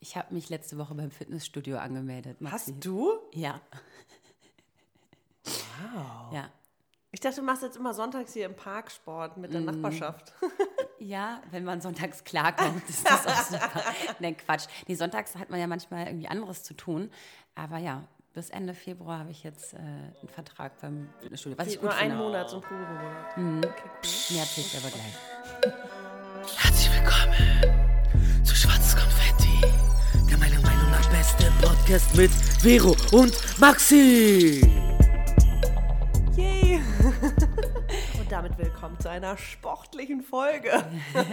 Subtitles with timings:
[0.00, 2.40] Ich habe mich letzte Woche beim Fitnessstudio angemeldet.
[2.40, 2.72] Maxi.
[2.72, 3.18] Hast du?
[3.34, 3.60] Ja.
[5.44, 6.32] Wow.
[6.32, 6.48] Ja.
[7.12, 9.52] Ich dachte, du machst jetzt immer sonntags hier im Park Sport mit Mm.
[9.52, 10.32] der Nachbarschaft.
[11.02, 13.82] Ja, wenn man sonntags klarkommt, ist das auch super.
[14.18, 14.66] Nein, Quatsch.
[14.86, 17.10] Nee, sonntags hat man ja manchmal irgendwie anderes zu tun.
[17.54, 18.04] Aber ja,
[18.34, 21.56] bis Ende Februar habe ich jetzt äh, einen Vertrag beim Fitnessstudio.
[21.56, 22.18] Was ich nur einen.
[22.18, 23.36] Monat, so ein Probemonat.
[23.38, 23.58] Mhm.
[23.64, 24.34] Okay, cool.
[24.36, 25.74] Mehr erzähle ich aber gleich.
[31.90, 34.60] Podcast mit Vero und Maxi.
[36.36, 36.80] Yay!
[38.20, 40.70] Und damit willkommen zu einer sportlichen Folge.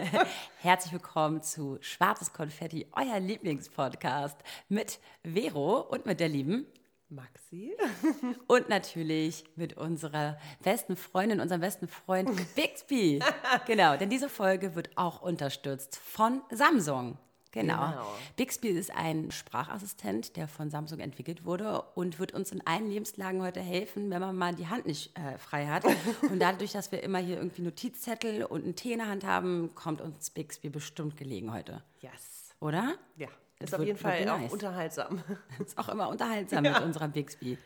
[0.61, 6.65] Herzlich willkommen zu Schwarzes Konfetti, euer Lieblingspodcast mit Vero und mit der lieben
[7.07, 7.77] Maxi?
[8.47, 13.19] und natürlich mit unserer besten Freundin, unserem besten Freund Bixby.
[13.67, 17.19] genau, denn diese Folge wird auch unterstützt von Samsung.
[17.61, 17.87] Genau.
[17.89, 18.07] Genau.
[18.35, 23.41] Bixby ist ein Sprachassistent, der von Samsung entwickelt wurde und wird uns in allen Lebenslagen
[23.41, 25.83] heute helfen, wenn man mal die Hand nicht äh, frei hat.
[26.29, 29.73] und dadurch, dass wir immer hier irgendwie Notizzettel und einen Tee in der Hand haben,
[29.75, 31.83] kommt uns Bixby bestimmt gelegen heute.
[32.01, 32.53] Yes.
[32.59, 32.95] Oder?
[33.17, 33.27] Ja,
[33.59, 34.51] Das ist auf jeden Fall wird auch nice.
[34.51, 35.21] unterhaltsam.
[35.59, 37.57] Ist auch immer unterhaltsam mit unserer Bixby.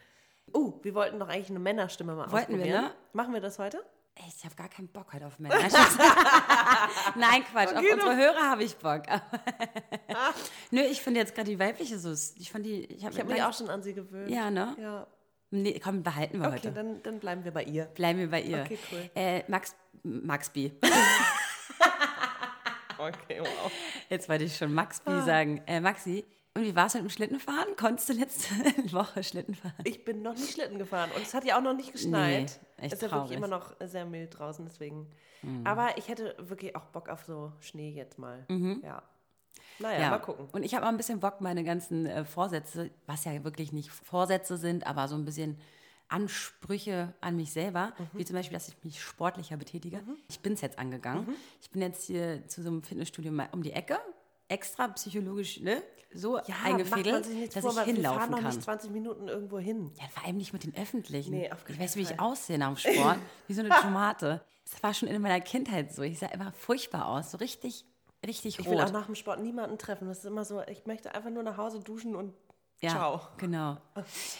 [0.53, 2.83] Oh, wir wollten doch eigentlich eine Männerstimme mal Wollten wir, ausprobieren.
[2.85, 2.91] ne?
[3.13, 3.81] Machen wir das heute?
[4.15, 5.55] Ich habe gar keinen Bock heute auf Männer.
[7.15, 7.69] Nein, Quatsch.
[7.73, 9.03] auf unsere Hörer habe ich Bock.
[10.71, 12.11] Nö, ich finde jetzt gerade die weibliche so.
[12.39, 12.85] Ich fand die.
[12.85, 14.29] Ich habe habe mich auch schon an sie gewöhnt.
[14.29, 14.75] Ja, ne?
[14.79, 15.07] Ja.
[15.49, 16.71] Nee, komm, behalten wir Okay, heute.
[16.71, 17.85] dann, dann bleiben wir bei ihr.
[17.85, 18.61] Bleiben wir bei ihr.
[18.61, 19.09] Okay, cool.
[19.15, 20.71] Äh, Max, Max B.
[22.97, 23.71] Okay, wow.
[24.09, 25.11] Jetzt wollte ich schon Max Ah.
[25.19, 25.59] B sagen.
[25.65, 26.23] Äh, Maxi,
[26.55, 27.75] und wie war es mit dem Schlittenfahren?
[27.77, 28.49] Konntest du letzte
[28.93, 29.73] Woche Schlitten fahren?
[29.85, 32.59] Ich bin noch nicht Schlitten gefahren und es hat ja auch noch nicht geschneit.
[32.77, 35.07] Nee, echt es ist ja wirklich immer noch sehr mild draußen, deswegen.
[35.63, 38.45] Aber ich hätte wirklich auch Bock auf so Schnee jetzt mal.
[38.83, 39.01] Ja.
[39.79, 40.47] Naja, mal gucken.
[40.51, 43.89] Und ich habe auch ein bisschen Bock, meine ganzen äh, Vorsätze, was ja wirklich nicht
[43.89, 45.57] Vorsätze sind, aber so ein bisschen
[46.09, 48.07] Ansprüche an mich selber, Mhm.
[48.19, 50.03] wie zum Beispiel, dass ich mich sportlicher betätige.
[50.29, 51.25] Ich bin es jetzt angegangen.
[51.25, 51.35] Mhm.
[51.61, 53.97] Ich bin jetzt hier zu so einem Fitnessstudio mal um die Ecke,
[54.51, 55.81] extra psychologisch ne,
[56.13, 57.25] so Ja, eingefädelt,
[57.55, 58.43] dass vor, ich hinlaufen kann.
[58.43, 59.91] nicht 20 Minuten irgendwo hin.
[59.99, 61.31] Ja, vor allem nicht mit den Öffentlichen.
[61.31, 63.17] Nee, auf ich weiß, wie ich aussehe nach dem Sport,
[63.47, 64.41] wie so eine Tomate.
[64.69, 66.01] Das war schon in meiner Kindheit so.
[66.03, 67.85] Ich sah immer furchtbar aus, so richtig,
[68.25, 68.75] richtig Ich rot.
[68.75, 70.07] will auch nach dem Sport niemanden treffen.
[70.07, 72.33] Das ist immer so, ich möchte einfach nur nach Hause duschen und
[72.83, 73.21] Ja, ciao.
[73.37, 73.77] genau.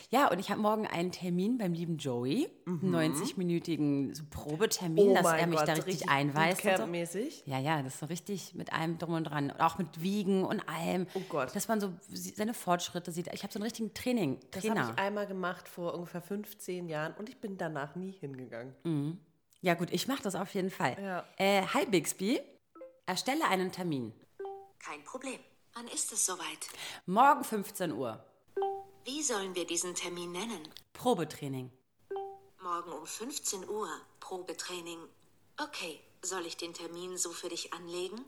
[0.10, 5.12] Ja, und ich habe morgen einen Termin beim lieben Joey, einen 90-minütigen so Probetermin, Mhm.
[5.12, 6.66] Oh dass er mich Gott, da richtig, richtig einweist.
[6.66, 6.84] Und so.
[6.84, 7.44] Bootcamp-mäßig?
[7.46, 9.52] Ja, ja, das ist so richtig mit allem drum und dran.
[9.52, 11.06] Und auch mit Wiegen und allem.
[11.14, 11.56] Oh Gott.
[11.56, 13.28] Dass man so seine Fortschritte sieht.
[13.32, 14.94] Ich habe so einen richtigen Training, Das habe Trainer.
[14.96, 19.20] ich einmal gemacht vor ungefähr 15 Jahren und ich bin danach nie hingegangen.
[19.62, 20.98] Ja gut, ich mache das auf jeden Fall.
[21.00, 21.24] Ja.
[21.38, 22.42] Äh, hi Bixby,
[23.06, 24.14] erstelle einen Termin.
[24.80, 25.40] Kein Problem.
[25.76, 26.68] Wann ist es soweit?
[27.06, 28.24] Morgen 15 Uhr.
[29.04, 30.68] Wie sollen wir diesen Termin nennen?
[30.94, 31.72] Probetraining.
[32.62, 33.90] Morgen um 15 Uhr.
[34.20, 35.00] Probetraining.
[35.62, 38.24] Okay, soll ich den Termin so für dich anlegen?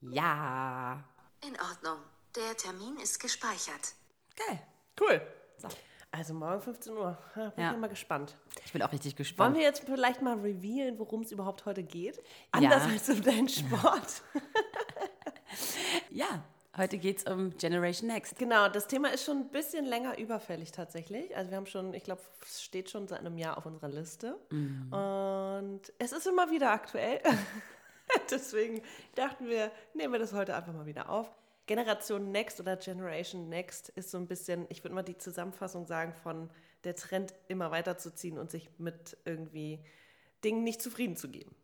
[0.00, 1.02] Ja.
[1.44, 1.98] In Ordnung.
[2.36, 3.94] Der Termin ist gespeichert.
[4.36, 4.62] Geil.
[5.00, 5.20] Cool.
[5.58, 5.68] So.
[6.12, 7.18] Also morgen 15 Uhr.
[7.36, 7.72] Ja, bin Ja.
[7.72, 8.36] ich mal gespannt.
[8.64, 9.56] Ich bin auch richtig Wollen gespannt.
[9.56, 12.22] wir jetzt vielleicht mal revealen, worum es überhaupt heute geht?
[12.52, 14.22] Anders als um deinen Sport.
[16.10, 16.42] Ja,
[16.76, 18.38] heute geht es um Generation Next.
[18.38, 21.36] genau, das Thema ist schon ein bisschen länger überfällig tatsächlich.
[21.36, 24.38] Also wir haben schon, ich glaube, es steht schon seit einem Jahr auf unserer Liste.
[24.90, 27.20] Und es ist immer wieder aktuell.
[28.30, 28.82] Deswegen
[29.14, 31.30] dachten wir, nehmen wir das heute einfach mal wieder auf.
[31.66, 36.12] Generation Next oder Generation Next ist so ein bisschen, ich würde mal die Zusammenfassung sagen
[36.12, 36.50] von
[36.84, 39.78] der Trend immer weiterzuziehen und sich mit irgendwie
[40.42, 41.54] Dingen nicht zufrieden zu geben.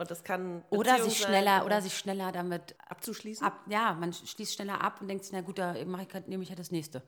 [0.00, 3.44] Und das kann Oder Beziehung sich sein schneller, oder sich schneller damit abzuschließen.
[3.44, 3.60] ab.
[3.68, 6.42] Ja, man schließt schneller ab und denkt sich, na gut, da mache ich grad, nehme
[6.44, 7.02] ich ja das nächste.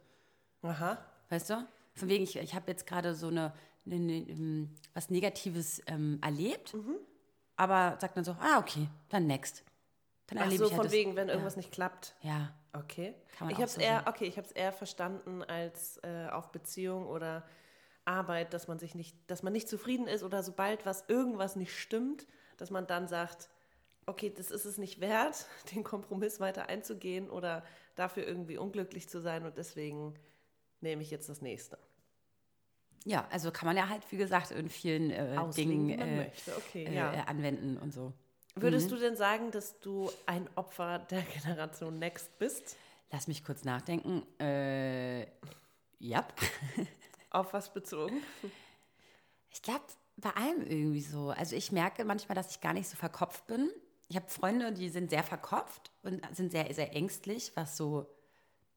[0.62, 0.98] Aha.
[1.28, 1.66] Weißt du?
[1.94, 3.52] Von wegen, ich, ich habe jetzt gerade so eine,
[3.86, 6.96] eine, eine, ähm, was Negatives ähm, erlebt, Mhm.
[7.56, 9.62] aber sagt dann so, ah, okay, dann next.
[10.26, 12.14] Dann Ach erlebe so, ich halt von das- wegen, wenn irgendwas nicht klappt.
[12.22, 13.14] Ja, Okay.
[13.36, 16.28] Kann man ich habe es so eher, okay, ich habe es eher verstanden als äh,
[16.30, 17.44] auf Beziehung oder
[18.04, 21.76] Arbeit, dass man sich nicht, dass man nicht zufrieden ist oder sobald was irgendwas nicht
[21.76, 22.28] stimmt,
[22.60, 23.48] dass man dann sagt,
[24.06, 27.64] okay, das ist es nicht wert, den Kompromiss weiter einzugehen oder
[27.94, 30.14] dafür irgendwie unglücklich zu sein und deswegen
[30.80, 31.78] nehme ich jetzt das nächste.
[33.04, 36.30] ja, also kann man ja halt, wie gesagt, in vielen äh, Auslegen, Dingen äh.
[36.56, 37.12] Okay, äh, ja.
[37.12, 38.12] äh, anwenden und so.
[38.56, 42.76] Würdest du denn sagen, dass du ein Opfer der Generation Next bist?
[43.10, 44.22] Lass mich kurz nachdenken.
[44.40, 45.22] Äh,
[45.98, 46.26] ja.
[47.30, 48.22] Auf was bezogen?
[49.50, 49.84] Ich glaube,
[50.20, 51.30] bei allem irgendwie so.
[51.30, 53.70] Also ich merke manchmal, dass ich gar nicht so verkopft bin.
[54.08, 58.06] Ich habe Freunde, die sind sehr verkopft und sind sehr, sehr ängstlich, was so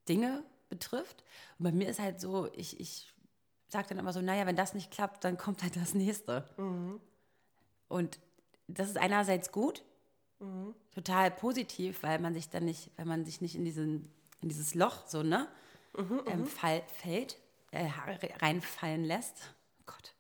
[0.08, 1.24] Dinge betrifft.
[1.58, 3.12] Und bei mir ist halt so, ich, ich
[3.68, 6.48] sage dann immer so, naja, wenn das nicht klappt, dann kommt halt das nächste.
[7.88, 8.20] Und
[8.68, 9.84] das ist einerseits gut,
[10.92, 14.12] total positiv, weil man sich dann nicht, weil man sich nicht in diesen,
[14.42, 15.48] in dieses Loch so, ne,
[16.28, 17.38] ähm, fall, fällt,
[17.72, 17.88] äh,
[18.42, 19.54] reinfallen lässt.
[19.80, 20.13] Oh Gott.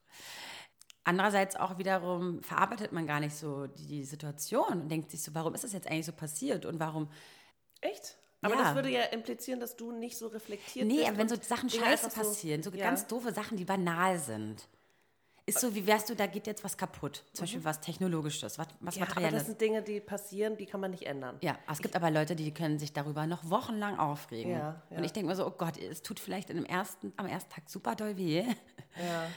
[1.06, 5.54] Andererseits auch wiederum verarbeitet man gar nicht so die, Situation und denkt sich so, warum
[5.54, 7.10] ist das jetzt eigentlich so passiert und warum
[7.82, 8.18] Echt?
[8.42, 8.64] Aber Ja.
[8.64, 11.08] das würde ja implizieren, dass du nicht so reflektiert Nee, bist.
[11.10, 12.86] aber wenn so Sachen scheiße so- passieren, so Ja.
[12.86, 14.68] ganz doofe Sachen, die banal sind.
[15.46, 17.24] Ist so, wie wärst du, da geht jetzt was kaputt.
[17.34, 19.02] Zum Beispiel was Technologisches, was, was Mhm.
[19.02, 19.46] Ja, aber das Materielles.
[19.48, 21.38] sind Dinge, die passieren, die kann man nicht ändern.
[21.42, 24.52] Ja, es gibt aber Leute, die können sich darüber noch wochenlang aufregen.
[24.54, 24.82] Ja.
[24.92, 27.52] Und ich denke mir so, oh Gott, es tut vielleicht in dem ersten, am ersten
[27.52, 28.46] Tag super doll weh.
[28.98, 29.28] Ja,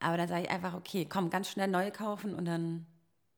[0.00, 2.86] Aber dann sage ich einfach, okay, komm, ganz schnell neue kaufen und dann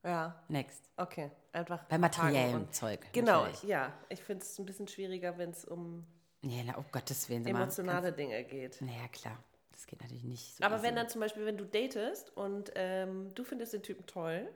[0.05, 0.89] ja, next.
[0.97, 1.31] okay.
[1.53, 3.01] Einfach Bei materiellem Zeug.
[3.13, 3.63] Genau, natürlich.
[3.65, 3.93] ja.
[4.11, 6.05] Ich finde es ein bisschen schwieriger, wenn es um
[6.43, 7.45] Nee, na, oh Gottes Willen.
[7.45, 8.81] sag mal, emotionale Dinge geht.
[8.83, 9.43] Naja, klar.
[9.73, 10.65] Das geht natürlich nicht so.
[10.65, 10.85] Aber easy.
[10.87, 14.49] wenn dann zum Beispiel, wenn du datest und ähm, du findest den Typen toll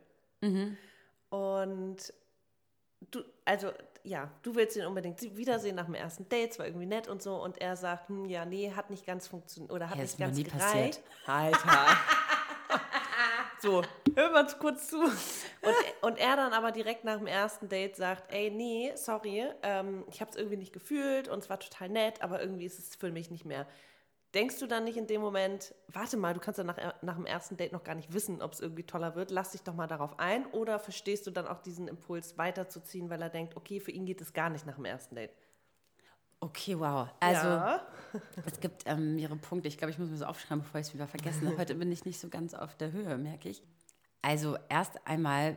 [0.43, 0.77] Mhm.
[1.31, 1.97] und
[3.11, 6.87] du, also ja, du willst ihn unbedingt wiedersehen nach dem ersten Date, es war irgendwie
[6.87, 9.97] nett und so und er sagt, hm, ja, nee, hat nicht ganz funktioniert oder hat
[9.97, 10.63] Ja, nicht ganz nie gereicht.
[10.65, 11.01] passiert.
[11.27, 11.87] Alter.
[13.61, 13.83] so,
[14.15, 15.01] hör mal kurz zu.
[15.03, 20.05] Und, und er dann aber direkt nach dem ersten Date sagt, ey, nee, sorry, ähm,
[20.11, 22.97] ich habe es irgendwie nicht gefühlt und es war total nett, aber irgendwie ist es
[22.97, 23.67] für mich nicht mehr.
[24.35, 27.27] Denkst du dann nicht in dem Moment, warte mal, du kannst ja nach, nach dem
[27.27, 29.89] ersten Date noch gar nicht wissen, ob es irgendwie toller wird, lass dich doch mal
[29.89, 33.91] darauf ein oder verstehst du dann auch diesen Impuls weiterzuziehen, weil er denkt, okay, für
[33.91, 35.33] ihn geht es gar nicht nach dem ersten Date?
[36.41, 37.09] Okay, wow.
[37.21, 37.87] Also, ja.
[38.47, 39.69] es gibt ähm, mehrere Punkte.
[39.69, 41.57] Ich glaube, ich muss mir so aufschreiben, bevor ich es wieder vergessen habe.
[41.59, 43.63] Heute bin ich nicht so ganz auf der Höhe, merke ich.
[44.23, 45.57] Also, erst einmal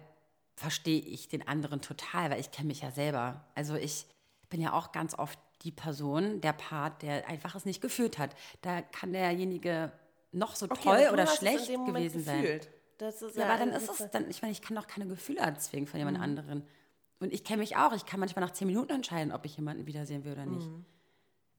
[0.56, 3.46] verstehe ich den anderen total, weil ich kenne mich ja selber.
[3.56, 4.08] Also, ich
[4.50, 8.36] bin ja auch ganz oft die Person, der Part, der einfach es nicht gefühlt hat.
[8.62, 9.92] Da kann derjenige
[10.32, 12.42] noch so Okay, toll oder es schlecht gewesen sein.
[12.42, 12.70] gefühlt.
[12.98, 15.40] Das ist Ja, aber dann ist es dann, ich meine, ich kann doch keine Gefühle
[15.40, 16.06] erzwingen von Mhm.
[16.08, 16.68] jemand anderen.
[17.20, 17.94] Und ich kenne mich auch.
[17.94, 20.68] Ich kann manchmal nach zehn Minuten entscheiden, ob ich jemanden wiedersehen will oder nicht.
[20.68, 20.86] Mhm.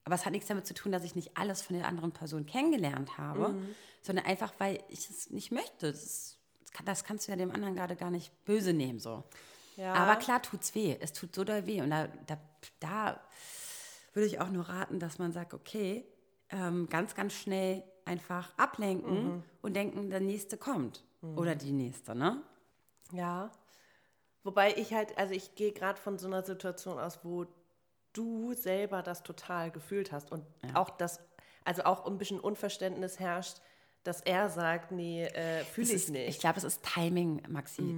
[0.03, 2.45] Aber es hat nichts damit zu tun, dass ich nicht alles von der anderen Person
[2.45, 3.75] kennengelernt habe, Mhm.
[4.03, 5.91] sondern einfach, weil ich es nicht möchte.
[5.91, 8.99] Das, ist, das, kann, das kannst du ja dem anderen gerade gar nicht böse nehmen.
[8.99, 9.23] So.
[9.77, 9.93] Ja.
[9.93, 10.95] Aber klar tut's weh.
[10.99, 11.81] Es tut so doll weh.
[11.81, 12.37] Und da, da,
[12.79, 13.19] da
[14.15, 16.05] würde ich auch nur raten, dass man sagt, okay,
[16.49, 19.43] ähm, ganz, ganz schnell einfach ablenken Mhm.
[19.61, 21.03] und denken, der nächste kommt.
[21.21, 22.41] Oder die nächste, ne?
[23.11, 23.51] Ja.
[24.43, 27.45] Wobei ich halt, also ich gehe gerade von so einer Situation aus, wo
[28.13, 30.45] du selber das total gefühlt hast und
[30.75, 31.19] auch das,
[31.63, 33.57] also auch ein bisschen Unverständnis herrscht,
[34.03, 36.29] dass er sagt, nee, äh, fühle ich ist, nicht.
[36.29, 37.95] Ich glaube, es ist Timing, Maxi.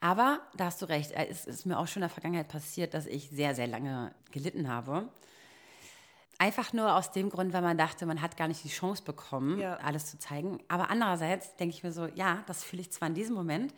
[0.00, 1.12] Aber da hast du recht.
[1.12, 4.12] äh, Es ist mir auch schon in der Vergangenheit passiert, dass ich sehr, sehr lange
[4.32, 5.08] gelitten habe.
[6.44, 9.58] Einfach nur aus dem Grund, weil man dachte, man hat gar nicht die Chance bekommen,
[9.58, 9.76] Ja.
[9.76, 10.58] alles zu zeigen.
[10.68, 13.72] Aber andererseits denke ich mir so, ja, das fühle ich zwar in diesem Moment,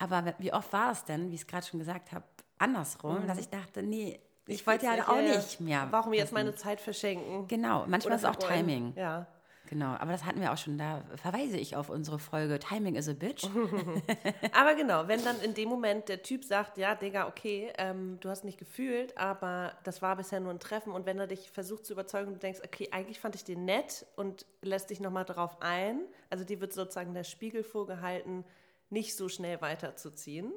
[0.00, 2.24] aber wie oft war es denn, wie ich es gerade schon gesagt habe,
[2.58, 5.86] andersrum, dass ich dachte, nee, ich, wollte ja auch nicht mehr.
[5.92, 6.34] Warum jetzt wissen.
[6.34, 7.46] meine Zeit verschenken?
[7.46, 8.48] Genau, manchmal Oder ist es auch?
[8.48, 8.94] Timing.
[8.96, 9.28] Ja.
[9.70, 10.78] Genau, aber das hatten wir auch schon.
[10.78, 13.44] Da verweise ich auf unsere Folge Timing is a Bitch.
[14.52, 18.30] Aber genau, wenn dann in dem Moment der Typ sagt, ja, Digga, okay, ähm, du
[18.30, 21.84] hast nicht gefühlt, aber das war bisher nur ein Treffen und wenn er dich versucht
[21.84, 25.26] zu überzeugen und du denkst, okay, eigentlich fand ich den nett und lässt dich nochmal
[25.26, 28.44] darauf ein, also dir wird sozusagen der Spiegel vorgehalten,
[28.88, 30.50] nicht so schnell weiterzuziehen.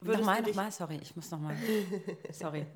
[0.00, 1.56] Würdest Nochmal, dich- nochmal, sorry, ich muss nochmal.
[2.32, 2.66] Sorry.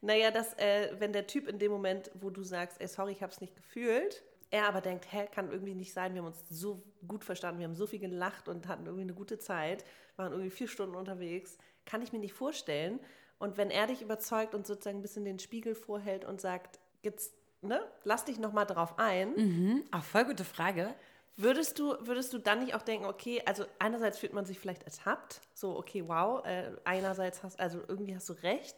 [0.00, 3.22] Naja, dass, äh, wenn der Typ in dem Moment, wo du sagst, ey, sorry, ich
[3.22, 6.44] habe es nicht gefühlt, er aber denkt, hä, kann irgendwie nicht sein, wir haben uns
[6.48, 9.84] so gut verstanden, wir haben so viel gelacht und hatten irgendwie eine gute Zeit,
[10.16, 13.00] waren irgendwie vier Stunden unterwegs, kann ich mir nicht vorstellen.
[13.38, 17.34] Und wenn er dich überzeugt und sozusagen ein bisschen den Spiegel vorhält und sagt, jetzt,
[17.62, 20.94] ne, lass dich nochmal drauf ein, Hm, Ach, voll gute Frage.
[21.36, 24.82] Würdest du, würdest du dann nicht auch denken, okay, also einerseits fühlt man sich vielleicht
[24.82, 28.76] ertappt, so, okay, wow, äh, einerseits hast, also irgendwie hast du recht,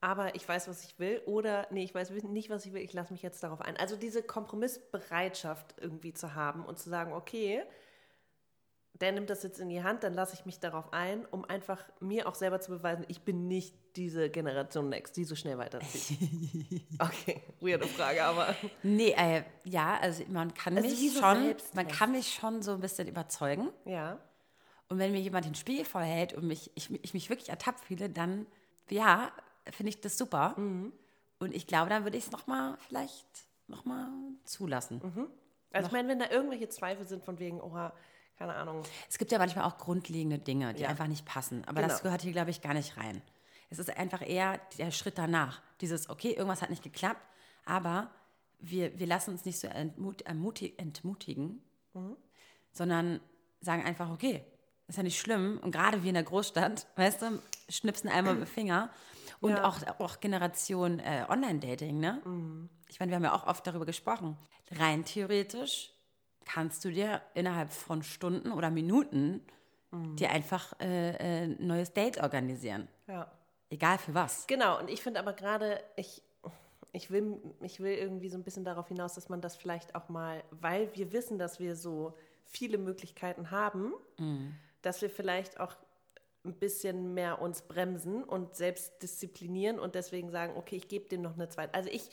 [0.00, 2.92] aber ich weiß, was ich will, oder nee, ich weiß nicht, was ich will, ich
[2.92, 3.76] lasse mich jetzt darauf ein.
[3.76, 7.62] Also diese Kompromissbereitschaft irgendwie zu haben und zu sagen, okay,
[8.94, 11.84] der nimmt das jetzt in die Hand, dann lasse ich mich darauf ein, um einfach
[12.00, 16.18] mir auch selber zu beweisen, ich bin nicht diese Generation Next, die so schnell weiterzieht.
[17.00, 22.10] Okay, weirde Frage, aber Nee, äh, ja, also man kann Also mich schon, man kann
[22.10, 23.70] mich schon so ein bisschen überzeugen.
[23.84, 24.18] ja.
[24.90, 28.08] Und wenn mir jemand den Spiegel vorhält und mich, ich, ich mich wirklich ertappt fühle,
[28.08, 28.46] dann,
[28.88, 29.30] ja,
[29.72, 30.54] finde ich das super.
[30.58, 30.92] Mhm.
[31.38, 33.26] Und ich glaube, dann würde ich es nochmal, vielleicht
[33.68, 34.08] nochmal
[34.44, 35.00] zulassen.
[35.72, 37.92] Also ich meine, wenn da irgendwelche Zweifel sind von wegen, oha,
[38.38, 40.88] keine Ahnung, Es gibt ja manchmal auch grundlegende Dinge, die Ja.
[40.88, 41.64] einfach nicht passen.
[41.66, 42.02] Aber das Genau.
[42.04, 43.20] gehört hier, glaube ich, gar nicht rein.
[43.70, 45.60] Es ist einfach eher der Schritt danach.
[45.80, 47.20] Dieses, okay, irgendwas hat nicht geklappt.
[47.66, 48.10] Aber
[48.60, 51.62] wir, wir lassen uns nicht so entmut, ermuti- entmutigen,
[52.72, 53.20] sondern
[53.60, 54.44] sagen einfach, okay,
[54.86, 55.58] ist ja nicht schlimm.
[55.62, 58.90] Und gerade wie in der Großstadt, weißt du, schnipsen einmal mit dem Finger.
[59.40, 59.64] Und Ja.
[59.64, 62.20] auch, auch Generation äh, Online-Dating, ne?
[62.88, 64.36] Ich meine, wir haben ja auch oft darüber gesprochen.
[64.72, 65.92] Rein theoretisch
[66.44, 69.42] kannst du dir innerhalb von Stunden oder Minuten
[69.92, 72.88] dir einfach äh, äh, ein neues Date organisieren.
[73.06, 73.30] Ja.
[73.70, 74.46] Egal für was.
[74.46, 76.22] Genau, und ich finde aber gerade, ich,
[76.92, 80.08] ich, will, ich will irgendwie so ein bisschen darauf hinaus, dass man das vielleicht auch
[80.08, 83.92] mal, weil wir wissen, dass wir so viele Möglichkeiten haben,
[84.82, 85.74] dass wir vielleicht auch
[86.44, 91.22] ein bisschen mehr uns bremsen und selbst disziplinieren und deswegen sagen, okay, ich gebe dem
[91.22, 91.74] noch eine zweite.
[91.74, 92.10] Also ich,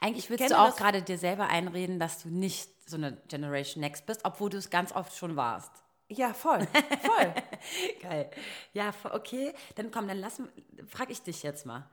[0.00, 4.06] Eigentlich willst du auch gerade dir selber einreden, dass du nicht so eine Generation Next
[4.06, 5.72] bist, obwohl du es ganz oft schon warst.
[6.08, 6.66] ja, voll,
[7.02, 7.34] voll.
[8.02, 8.30] Geil.
[8.72, 9.52] Ja, okay.
[9.76, 10.42] Dann komm, dann lass,
[10.86, 11.88] frag ich dich jetzt mal.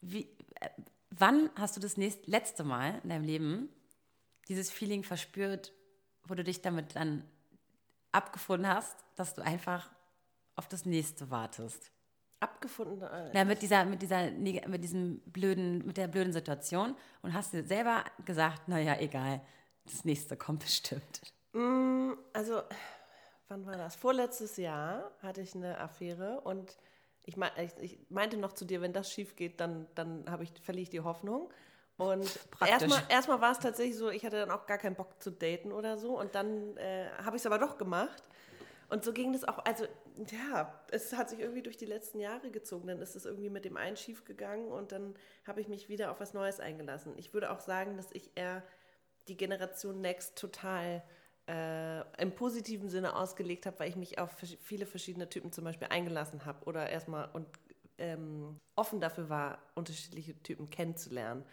[0.00, 0.28] Wie,
[0.60, 0.68] äh,
[1.10, 3.68] wann hast du das nächst, letzte Mal in deinem Leben
[4.48, 5.72] dieses Feeling verspürt,
[6.24, 7.24] wo du dich damit dann
[8.14, 9.90] abgefunden hast, dass du einfach
[10.56, 11.90] auf das nächste wartest?
[12.40, 13.02] Abgefunden.
[13.02, 17.52] Äh, Na, mit dieser, mit dieser, mit diesem blöden, mit der blöden Situation und hast
[17.52, 19.40] dir selber gesagt, naja, egal,
[19.84, 21.20] das nächste kommt bestimmt.
[22.32, 22.62] Also,
[23.48, 23.94] wann war das?
[23.96, 26.76] Vorletztes Jahr hatte ich eine Affäre und
[27.24, 30.44] ich, mein, ich, ich meinte noch zu dir, wenn das schief geht, dann, dann habe
[30.44, 31.50] ich, verliere ich die Hoffnung.
[31.96, 35.30] Und erstmal erstmal war es tatsächlich so, ich hatte dann auch gar keinen Bock zu
[35.30, 36.18] daten oder so.
[36.18, 38.22] Und dann äh, habe ich es aber doch gemacht.
[38.88, 39.86] Und so ging das auch, also
[40.30, 42.86] ja, es hat sich irgendwie durch die letzten Jahre gezogen.
[42.88, 45.14] Dann ist es irgendwie mit dem einen schief gegangen und dann
[45.46, 47.14] habe ich mich wieder auf was Neues eingelassen.
[47.16, 48.62] Ich würde auch sagen, dass ich eher
[49.28, 51.02] die Generation Next total
[51.48, 54.30] äh, im positiven Sinne ausgelegt habe, weil ich mich auf
[54.62, 57.46] viele verschiedene Typen zum Beispiel eingelassen habe oder erstmal und
[57.98, 61.44] ähm, offen dafür war, unterschiedliche Typen kennenzulernen.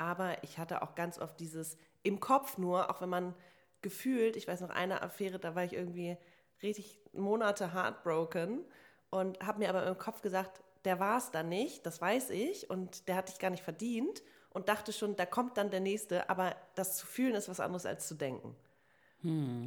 [0.00, 3.34] Aber ich hatte auch ganz oft dieses im Kopf nur, auch wenn man
[3.82, 6.16] gefühlt, ich weiß noch eine Affäre, da war ich irgendwie
[6.62, 8.64] richtig Monate heartbroken
[9.10, 12.70] und habe mir aber im Kopf gesagt, der war es dann nicht, das weiß ich
[12.70, 16.30] und der hat dich gar nicht verdient und dachte schon, da kommt dann der nächste,
[16.30, 18.56] aber das zu fühlen ist was anderes als zu denken.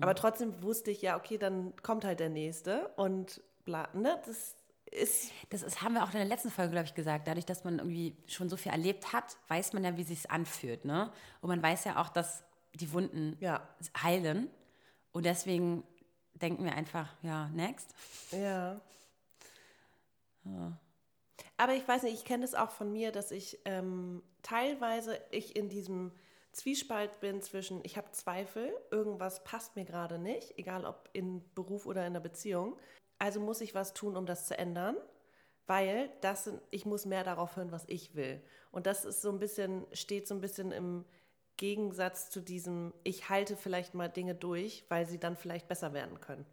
[0.02, 4.56] Aber trotzdem wusste ich ja, okay, dann kommt halt der nächste und bla, ne, das
[4.94, 7.28] ist Das ist, haben wir auch in der letzten Folge, glaube ich, gesagt.
[7.28, 10.86] Dadurch, dass man irgendwie schon so viel erlebt hat, weiß man ja, wie sich anfühlt.
[10.86, 11.12] Ne?
[11.42, 13.68] Und man weiß ja auch, dass die Wunden Ja.
[14.02, 14.50] heilen.
[15.12, 15.84] Und deswegen
[16.34, 17.94] denken wir einfach, ja, next.
[18.32, 18.82] Ja.
[21.58, 25.56] Aber ich weiß nicht, ich kenne das auch von mir, dass ich ähm, teilweise ich
[25.56, 26.12] in diesem
[26.54, 31.86] Zwiespalt bin zwischen, ich habe Zweifel, irgendwas passt mir gerade nicht, egal ob in Beruf
[31.86, 32.78] oder in der Beziehung.
[33.18, 34.96] Also muss ich was tun, um das zu ändern,
[35.66, 38.42] weil das sind, ich muss mehr darauf hören, was ich will.
[38.72, 41.06] Und das ist so ein bisschen, steht so ein bisschen im
[41.58, 46.20] Gegensatz zu diesem, ich halte vielleicht mal Dinge durch, weil sie dann vielleicht besser werden
[46.20, 46.46] können.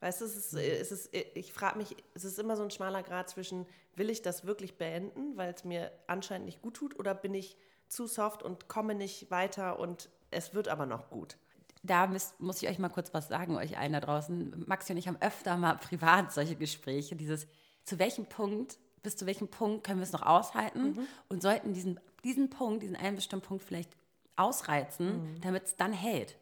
[0.00, 3.02] Weißt du, es ist, es ist, ich frage mich, es ist immer so ein schmaler
[3.02, 7.14] Grad zwischen, will ich das wirklich beenden, weil es mir anscheinend nicht gut tut, oder
[7.14, 7.56] bin ich
[7.88, 11.36] zu soft und komme nicht weiter und es wird aber noch gut.
[11.82, 14.64] Da müsst, muss ich euch mal kurz was sagen, euch allen da draußen.
[14.66, 17.14] Maxi und ich haben öfter mal privat solche Gespräche.
[17.14, 17.46] Dieses,
[17.84, 22.00] zu welchem Punkt, bis zu welchem Punkt können wir es noch aushalten und sollten diesen,
[22.24, 23.90] diesen Punkt, diesen einen bestimmten Punkt vielleicht
[24.34, 26.36] ausreizen, damit es dann hält.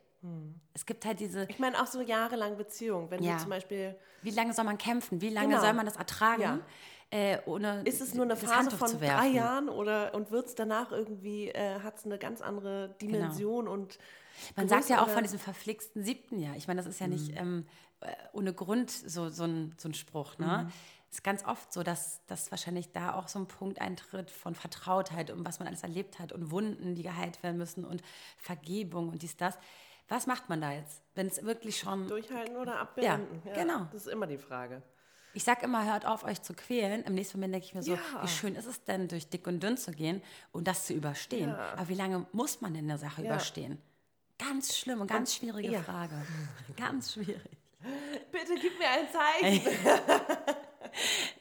[0.72, 3.34] Es gibt halt diese, Ich meine auch so jahrelang Beziehung, wenn Ja.
[3.34, 5.20] du zum Beispiel, wie lange soll man kämpfen?
[5.20, 5.60] Wie lange Genau.
[5.60, 6.58] soll man das ertragen, Ja.
[7.14, 7.38] Äh,
[7.84, 9.28] ist es nur eine Phase von drei?
[9.28, 13.98] Jahren oder und wird es danach irgendwie, äh, hat es eine ganz andere Dimension und
[14.56, 16.56] Man sagt ja auch von diesem verflixten siebten Jahr.
[16.56, 17.66] Ich meine, das ist ja nicht ähm,
[18.00, 20.38] äh, ohne Grund so, so, ein, so ein Spruch.
[20.38, 20.68] Ne?
[21.08, 24.56] Es ist ganz oft so, dass, dass wahrscheinlich da auch so ein Punkt eintritt von
[24.56, 28.02] Vertrautheit und was man alles erlebt hat und Wunden, die geheilt werden müssen und
[28.38, 29.56] Vergebung und dies, das.
[30.08, 32.08] Was macht man da jetzt, wenn es wirklich schon...
[32.08, 33.40] durchhalten oder abbeenden.
[33.46, 33.86] Ja, genau.
[33.92, 34.82] Das ist immer die Frage.
[35.34, 37.02] Ich sag immer, hört auf, euch zu quälen.
[37.04, 38.22] Im nächsten Moment denke ich mir so, Ja.
[38.22, 40.22] wie schön ist es denn, durch dick und dünn zu gehen
[40.52, 41.50] und das zu überstehen.
[41.52, 43.30] Aber wie lange muss man denn eine Sache Ja.
[43.34, 43.80] überstehen?
[44.38, 45.82] Ganz schlimm und ganz schwierige ja.
[45.82, 46.14] Frage.
[46.76, 47.42] Ganz schwierig.
[48.32, 49.66] Bitte gib mir ein Zeichen.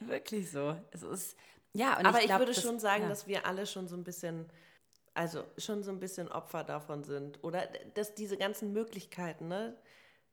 [0.00, 0.76] Wirklich so.
[0.90, 1.36] Es ist,
[1.72, 3.08] ja, Aber ich, glaub, würde das- schon sagen, ja.
[3.08, 4.46] dass wir alle schon so ein bisschen,
[5.14, 7.42] also schon so ein bisschen Opfer davon sind.
[7.44, 9.76] Oder dass diese ganzen Möglichkeiten, ne?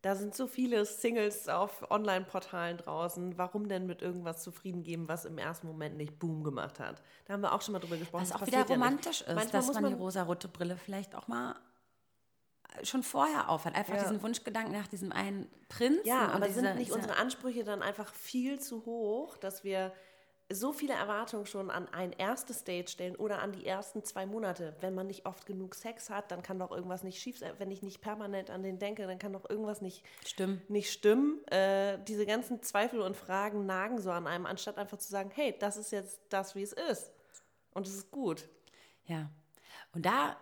[0.02, 3.38] Da sind so viele Singles auf Online-Portalen draußen.
[3.38, 7.04] Warum denn mit irgendwas zufrieden geben, was im ersten Moment nicht Boom gemacht hat?
[7.26, 8.24] Da haben wir auch schon mal drüber gesprochen.
[8.24, 11.14] Was auch wieder passiert ja romantisch ist, Manchmal dass muss man, die rosarote Brille vielleicht
[11.16, 11.56] auch mal
[12.84, 13.76] schon vorher aufhat.
[13.76, 14.02] Einfach Ja.
[14.04, 16.08] diesen Wunschgedanken nach diesem einen Prinzen.
[16.08, 19.92] Ja, aber diese, sind nicht diese- unsere Ansprüche dann einfach viel zu hoch, dass wir
[20.54, 24.76] so viele Erwartungen schon an ein erstes Date stellen oder an die ersten zwei Monate.
[24.82, 27.54] Wenn man nicht oft genug Sex hat, dann kann doch irgendwas nicht schief sein.
[27.58, 30.70] Wenn ich nicht permanent an den denke, dann kann doch irgendwas nicht Stimmt.
[30.70, 31.46] Nicht stimmen.
[31.48, 35.56] Äh, diese ganzen Zweifel und Fragen nagen so an einem, anstatt einfach zu sagen, hey,
[35.60, 37.12] das ist jetzt das, wie es ist.
[37.74, 38.48] Und es ist gut.
[39.06, 39.30] Ja.
[39.94, 40.38] Und da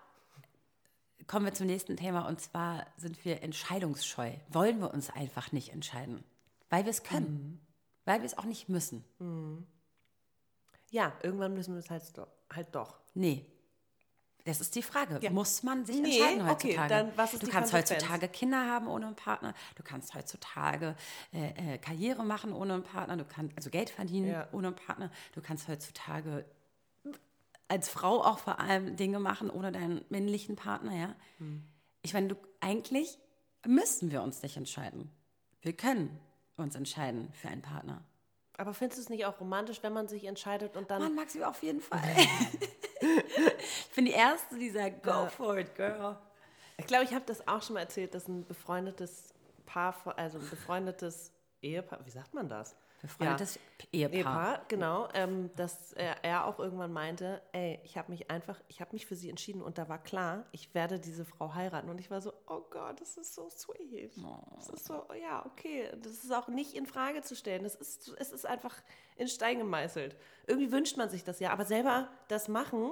[1.27, 4.31] kommen wir zum nächsten Thema und zwar sind wir entscheidungsscheu.
[4.49, 6.23] Wollen wir uns einfach nicht entscheiden,
[6.69, 7.61] weil wir es können,
[8.05, 9.05] weil wir es auch nicht müssen.
[10.91, 12.03] Ja, irgendwann müssen wir es halt,
[12.53, 13.00] halt doch.
[13.13, 13.46] Nee.
[14.46, 15.19] Das ist die Frage.
[15.22, 15.29] Ja.
[15.31, 16.89] Muss man sich Nee, entscheiden okay, heutzutage?
[16.89, 18.01] dann was ist du die kannst Konsequenz?
[18.01, 19.53] heutzutage Kinder haben ohne einen Partner.
[19.75, 20.96] Du kannst heutzutage
[21.34, 23.17] äh, äh, Karriere machen ohne einen Partner.
[23.17, 24.48] Du kannst also Geld verdienen Ja.
[24.51, 25.12] ohne einen Partner.
[25.36, 26.46] Du kannst heutzutage
[27.67, 30.96] als Frau auch vor allem Dinge machen ohne deinen männlichen Partner.
[30.96, 31.15] Ja.
[31.38, 31.63] Hm.
[32.01, 33.19] Ich meine, du, eigentlich
[33.67, 35.12] müssen wir uns nicht entscheiden.
[35.62, 36.17] Wir können
[36.55, 38.03] uns entscheiden für einen Partner.
[38.59, 41.01] Aber findest du es nicht auch romantisch, wenn man sich entscheidet und dann.
[41.01, 42.01] Man mag sie auf jeden Fall.
[42.99, 46.17] ich bin die Erste, die sagt, go for it, girl.
[46.77, 49.33] Ich glaube, ich habe das auch schon mal erzählt, dass ein befreundetes
[49.65, 52.75] Paar, also ein befreundetes Ehepaar, wie sagt man das?
[53.01, 53.60] Befreundetes
[53.91, 54.13] Ehepaar.
[54.13, 58.82] Ehepaar, genau, ähm, dass er, er auch irgendwann meinte, ey, ich habe mich einfach, ich
[58.82, 61.89] habe mich für sie entschieden und da war klar, ich werde diese Frau heiraten.
[61.89, 64.12] Und ich war so, oh Gott, das ist so sweet.
[64.56, 67.63] Das ist so, ja, okay, das ist auch nicht in Frage zu stellen.
[67.63, 68.75] Das ist, es ist einfach
[69.15, 70.18] in Stein gemeißelt.
[70.48, 72.91] Irgendwie wünscht man sich das ja, aber selber das machen,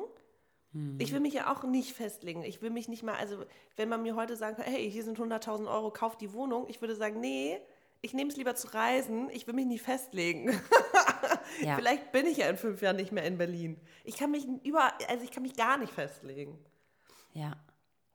[0.99, 2.43] ich will mich ja auch nicht festlegen.
[2.43, 3.45] Ich will mich nicht mal, also
[3.77, 6.95] wenn man mir heute sagt, hey, hier sind 100.000 Euro, kauf die Wohnung, ich würde
[6.95, 7.59] sagen, nee,
[8.01, 10.59] ich nehme es lieber zu reisen, ich will mich nicht festlegen.
[11.61, 11.75] Ja.
[11.75, 13.79] Vielleicht bin ich ja in fünf Jahren nicht mehr in Berlin.
[14.03, 16.59] Ich kann mich über, also ich kann mich gar nicht festlegen.
[17.33, 17.53] Ja.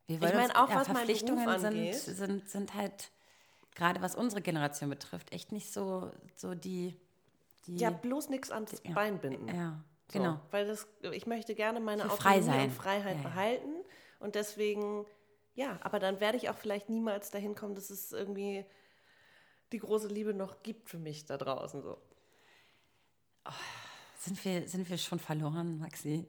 [0.05, 1.95] Wir Ich meine, auch ja, was Verpflichtungen Beruf sind, angeht.
[1.95, 3.11] sind, sind halt,
[3.75, 6.95] gerade was unsere Generation betrifft, echt nicht so, so die,
[7.65, 8.93] die Ja, bloß nichts ans ja.
[8.93, 9.47] Bein binden.
[9.53, 10.39] Ja, So, genau.
[10.51, 12.63] weil das, ich möchte gerne meine frei Autonomie sein.
[12.65, 13.29] und Freiheit Ja, ja.
[13.29, 13.73] behalten.
[14.19, 15.05] Und deswegen,
[15.55, 18.63] ja, aber dann werde ich auch vielleicht niemals dahin kommen, dass es irgendwie
[19.73, 21.81] die große Liebe noch gibt für mich da draußen.
[21.81, 21.97] So.
[24.19, 26.25] Sind wir, sind wir schon verloren, Maxi?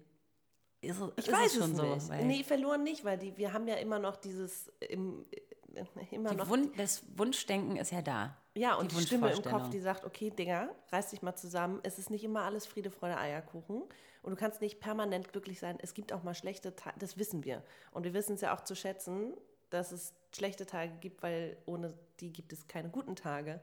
[0.81, 1.95] Ist, Ich ist weiß es schon so?
[1.95, 2.09] nicht.
[2.09, 6.31] weil nee, verloren nicht, weil die, wir haben ja immer noch dieses im, äh, immer
[6.31, 8.37] die noch Wun das Wunschdenken ist ja da.
[8.57, 11.81] Ja, und die, Stimme im Kopf, die sagt, okay, Digga, reiß dich mal zusammen.
[11.83, 13.83] Es ist nicht immer alles Friede, Freude, Eierkuchen.
[14.23, 15.77] Und du kannst nicht permanent glücklich sein.
[15.81, 17.63] Es gibt auch mal schlechte Tage, das wissen wir.
[17.91, 19.35] Und wir wissen es ja auch zu schätzen,
[19.71, 23.61] dass es schlechte Tage gibt, weil ohne die gibt es keine guten Tage.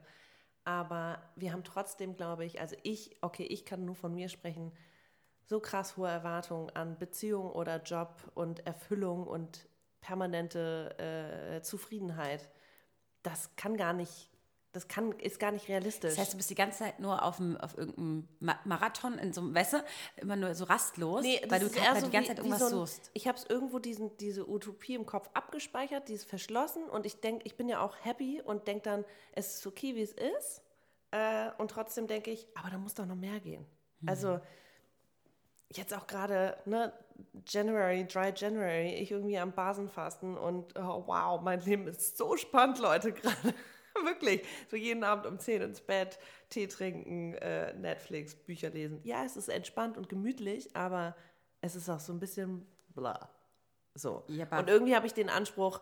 [0.64, 4.72] Aber wir haben trotzdem, glaube ich, also ich, okay, ich kann nur von mir sprechen,
[5.44, 9.68] so krass hohe Erwartungen an Beziehung oder Job und Erfüllung und
[10.00, 12.48] permanente äh, Zufriedenheit.
[13.22, 14.30] Das kann gar nicht,
[14.72, 16.10] das kann, ist gar nicht realistisch.
[16.12, 19.32] Das heißt, du bist die ganze Zeit nur auf, dem, auf irgendeinem Ma Marathon in
[19.32, 19.84] so einem, weißt du,
[20.16, 22.64] immer nur so rastlos, Nee, weil du eher so die ganze wie- Zeit irgendwas so
[22.66, 23.10] ein, suchst.
[23.12, 27.20] Ich habe es irgendwo diesen, diese Utopie im Kopf abgespeichert, die ist verschlossen und ich
[27.20, 30.62] denke, ich bin ja auch happy und denke dann, es ist okay, wie es ist.
[31.10, 33.66] Äh, und trotzdem denke ich, aber da muss doch noch mehr gehen.
[34.00, 34.08] Mhm.
[34.08, 34.40] Also
[35.70, 36.92] jetzt auch gerade, ne,
[37.46, 42.78] January, Dry January, ich irgendwie am Basenfasten und oh, wow, mein Leben ist so spannend,
[42.78, 43.54] Leute, gerade.
[44.04, 44.42] Wirklich.
[44.70, 49.00] So jeden Abend um 10 ins Bett, Tee trinken, äh, Netflix, Bücher lesen.
[49.04, 51.14] Ja, es ist entspannt und gemütlich, aber
[51.60, 53.30] es ist auch so ein bisschen bla.
[53.94, 54.24] So.
[54.28, 55.80] Ja, und irgendwie habe ich den Anspruch,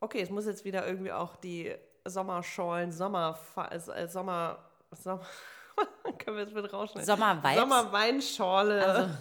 [0.00, 3.38] okay, es muss jetzt wieder irgendwie auch die Sommerschollen, Sommer,
[3.70, 4.58] äh, Sommer,
[4.92, 5.26] Sommer,
[6.18, 7.06] können wir jetzt mit rausschneiden?
[7.06, 7.60] Sommervibes?
[7.60, 8.86] Sommerweinschorle.
[8.86, 9.14] Also,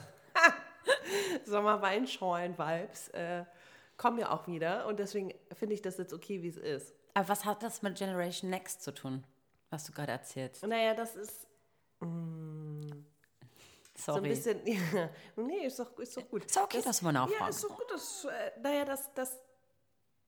[1.45, 3.45] Sommerweinschorlen-Vibes äh,
[3.97, 6.93] kommen ja auch wieder und deswegen finde ich das jetzt okay, wie es ist.
[7.13, 9.23] Aber was hat das mit Generation Next zu tun,
[9.69, 10.65] was du gerade erzählst?
[10.65, 11.47] Naja, das ist
[11.99, 13.05] so ein
[13.95, 14.29] Sorry.
[14.29, 14.59] bisschen.
[14.65, 16.45] Ja, nee, ist doch, ist doch gut.
[16.45, 17.49] Ist okay, dass man Ja, nachfragt.
[17.51, 17.85] ist doch gut.
[17.91, 19.39] Das, äh, naja, dass das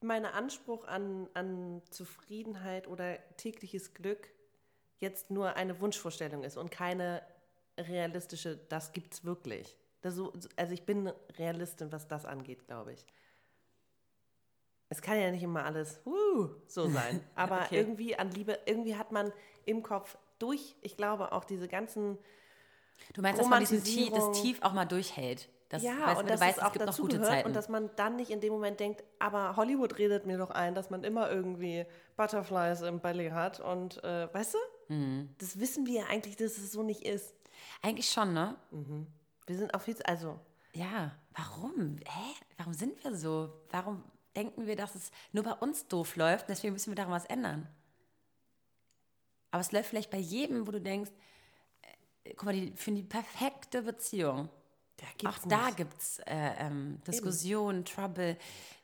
[0.01, 4.29] mein Anspruch an, an Zufriedenheit oder tägliches Glück
[4.99, 7.21] jetzt nur eine Wunschvorstellung ist und keine
[7.77, 9.75] realistische, das gibt's wirklich.
[10.01, 13.05] Das so, also ich bin Realistin, was das angeht, glaube ich.
[14.95, 17.77] Es kann ja nicht immer alles uh, so sein, aber Okay.
[17.77, 19.31] irgendwie an Liebe, irgendwie hat man
[19.65, 22.17] im Kopf durch, ich glaube auch diese ganzen
[23.13, 25.49] Du meinst, dass man diesen Tief, das Tief auch mal durchhält.
[25.67, 27.47] Das, ja, weißt, und dass weißt, es auch es gibt noch dazu gute gehört Zeiten.
[27.49, 30.75] und dass man dann nicht in dem Moment denkt, aber Hollywood redet mir doch ein,
[30.75, 34.93] dass man immer irgendwie Butterflies im Belly hat und äh, weißt du?
[34.93, 35.29] Mhm.
[35.39, 37.33] Das wissen wir ja eigentlich, dass es so nicht ist.
[37.81, 38.55] Eigentlich schon, ne?
[39.47, 40.39] Wir sind auf jetzt, also
[40.73, 41.97] Ja, warum?
[42.05, 42.33] Hä?
[42.57, 43.51] Warum sind wir so?
[43.71, 44.03] Warum
[44.35, 46.49] denken wir, dass es nur bei uns doof läuft?
[46.49, 47.67] Deswegen müssen wir daran was ändern.
[49.51, 51.11] Aber es läuft vielleicht bei jedem, wo du denkst,
[52.23, 54.49] äh, guck mal, die finden die perfekte Beziehung.
[54.97, 56.25] Da Auch da gibt es äh,
[56.57, 58.37] ähm, Diskussionen, Trouble,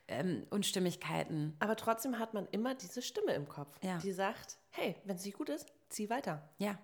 [0.07, 1.55] ähm, Unstimmigkeiten.
[1.59, 3.97] Aber trotzdem hat man immer diese Stimme im Kopf, Ja.
[3.97, 6.47] die sagt, hey, wenn es nicht gut ist, zieh weiter.
[6.57, 6.77] Ja,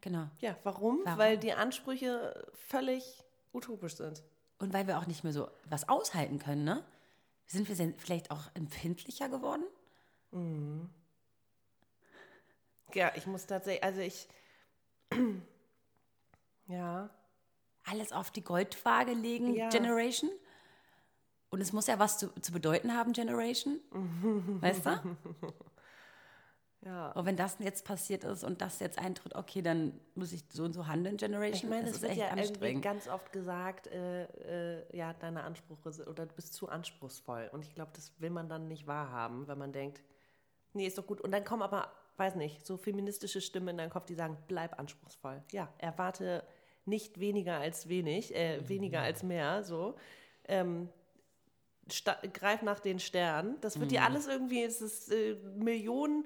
[0.00, 0.28] genau.
[0.40, 1.00] Ja, warum?
[1.04, 1.18] Warum?
[1.18, 4.22] Weil die Ansprüche völlig utopisch sind.
[4.58, 6.84] Und weil wir auch nicht mehr so was aushalten können, ne?
[7.48, 9.64] Sind wir denn vielleicht auch empfindlicher geworden?
[12.94, 14.28] Ja, ich muss tatsächlich, also ich,
[16.66, 17.10] ja,
[17.84, 19.70] Alles auf die Goldwaage legen, Ja.
[19.70, 20.30] Generation?
[21.50, 23.80] Und es muss ja was zu, zu bedeuten haben, Generation.
[24.60, 25.16] weißt du?
[26.88, 27.10] Ja.
[27.12, 30.64] Und wenn das jetzt passiert ist und das jetzt eintritt, okay, dann muss ich so
[30.64, 31.54] und so handeln, Generation.
[31.54, 34.24] Ich meine, das es ist wird ja irgendwie ganz oft gesagt, äh,
[34.78, 37.50] äh, ja, deine Ansprüche oder du bist zu anspruchsvoll.
[37.52, 40.00] Und ich glaube, das will man dann nicht wahrhaben, wenn man denkt,
[40.72, 41.20] nee, ist doch gut.
[41.20, 44.78] Und dann kommen aber, weiß nicht, so feministische Stimmen in deinen Kopf, die sagen, bleib
[44.78, 45.42] anspruchsvoll.
[45.52, 46.42] Ja, erwarte
[46.86, 49.94] nicht weniger als wenig, äh, weniger als mehr, so.
[50.46, 50.88] Ähm,
[52.32, 53.56] greif nach den Sternen.
[53.60, 56.24] Das wird dir alles irgendwie, es ist äh, Millionen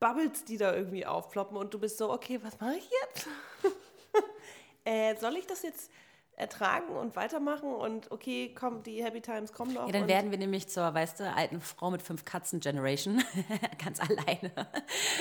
[0.00, 3.28] Bubbles, die da irgendwie aufploppen und du bist so, okay, was mache ich jetzt?
[4.84, 5.90] äh, soll ich das jetzt
[6.36, 9.86] ertragen und weitermachen und okay, komm, die Happy Times kommen noch.
[9.86, 13.22] Ja, dann werden wir nämlich zur, weißt du, alten Frau mit fünf Katzen Generation.
[13.84, 14.50] Ganz alleine.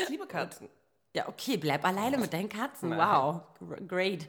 [0.01, 0.69] ich liebe Katzen.
[1.15, 2.97] Ja, okay, bleib alleine mit deinen Katzen.
[2.97, 4.27] Wow, gr- great.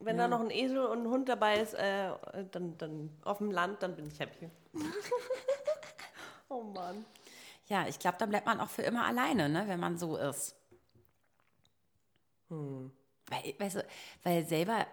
[0.00, 2.10] Wenn da noch ein Esel und ein Hund dabei ist, äh,
[2.50, 4.50] dann, dann auf dem Land, dann bin ich happy.
[6.48, 7.04] oh Mann.
[7.66, 10.56] Ja, ich glaube, dann bleibt man auch für immer alleine, ne, wenn man so ist.
[12.48, 13.86] Weil, weißt du,
[14.24, 14.86] weil selber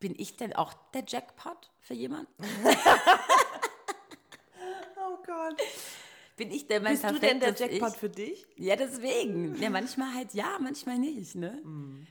[0.00, 2.32] bin ich denn auch der Jackpot für jemanden?
[5.06, 5.60] Oh Gott.
[6.36, 7.96] Bin ich denn mein Bist du denn der Jackpot ich?
[7.96, 8.46] für dich?
[8.56, 9.60] Ja, deswegen.
[9.60, 11.60] Ja, manchmal halt ja, manchmal nicht, ne?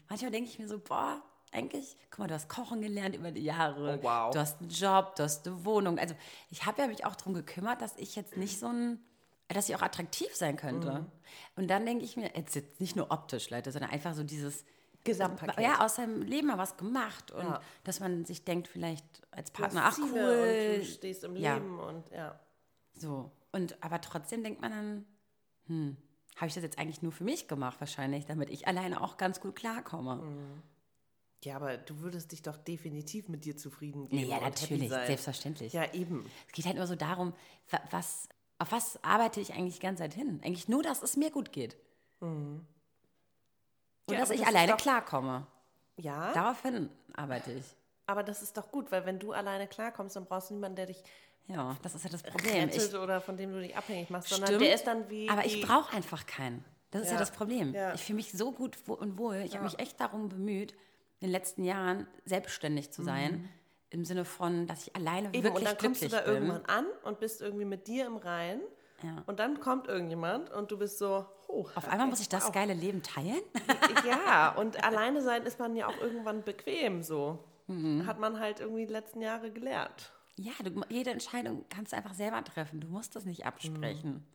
[0.07, 1.21] Manchmal denke ich mir so, boah,
[1.51, 3.99] eigentlich, guck mal, du hast Kochen gelernt über die Jahre.
[3.99, 4.33] Oh, wow.
[4.33, 5.99] Du hast einen Job, du hast eine Wohnung.
[5.99, 6.15] Also
[6.49, 9.03] ich habe ja mich auch darum gekümmert, dass ich jetzt nicht so ein,
[9.53, 11.05] dass ich auch attraktiv sein könnte.
[11.55, 14.65] Und dann denke ich mir, jetzt, jetzt nicht nur optisch, Leute, sondern einfach so dieses
[15.03, 15.63] Gesamtpaket.
[15.63, 17.31] Ja, aus seinem Leben mal was gemacht.
[17.31, 17.61] Und Ja.
[17.83, 20.75] dass man sich denkt, vielleicht als Partner, ach cool.
[20.75, 21.55] Und du stehst im Ja.
[21.55, 22.39] Leben und ja.
[22.95, 23.31] So.
[23.51, 25.05] Und aber trotzdem denkt man dann,
[25.67, 25.97] hm,
[26.37, 29.39] habe ich das jetzt eigentlich nur für mich gemacht, wahrscheinlich, damit ich alleine auch ganz
[29.39, 30.15] gut klarkomme.
[30.15, 30.61] Mhm.
[31.43, 34.29] Ja, aber du würdest dich doch definitiv mit dir zufrieden geben.
[34.29, 35.73] Ja, happy natürlich, selbstverständlich.
[35.73, 36.25] Ja, eben.
[36.47, 37.33] Es geht halt nur so darum,
[37.69, 40.41] wa- was, auf was arbeite ich eigentlich die ganze Zeit hin?
[40.43, 41.75] Eigentlich nur, dass es mir gut geht.
[42.19, 42.65] Und
[44.09, 45.47] Ja, dass ich das alleine doch- klarkomme.
[45.97, 47.65] Ja, Daraufhin arbeite ich.
[48.07, 50.87] aber das ist doch gut, weil wenn du alleine klarkommst, dann brauchst du niemanden, der
[50.87, 51.03] dich
[51.47, 52.69] Ja, das ist ja das Problem.
[52.69, 55.29] Ich, oder von dem du dich abhängig machst, sondern Stimmt, der ist dann wie.
[55.29, 56.63] Aber ich brauche einfach keinen.
[56.91, 57.73] Das ist ja, Ja, das Problem.
[57.73, 57.93] ja.
[57.93, 59.35] Ich fühle mich so gut und wohl.
[59.45, 60.71] Ich habe mich echt darum bemüht,
[61.19, 63.49] in den letzten Jahren selbstständig zu sein.
[63.93, 65.33] Im Sinne von, dass ich alleine Mhm.
[65.35, 66.33] Eben, wirklich und dann kommst du da bin.
[66.33, 68.61] irgendwann an und bist irgendwie mit dir im Reinen.
[69.03, 69.23] Ja.
[69.27, 72.51] Und dann kommt irgendjemand und du bist so, oh, Auf einmal muss ich das wow.
[72.53, 73.41] geile Leben teilen.
[74.07, 77.43] Ja, und alleine sein ist man ja auch irgendwann bequem so.
[77.67, 78.05] Mhm.
[78.07, 80.11] Hat man halt irgendwie die letzten Jahre gelernt.
[80.37, 82.79] Ja, du, jede Entscheidung kannst du einfach selber treffen.
[82.81, 84.25] Du musst das nicht absprechen.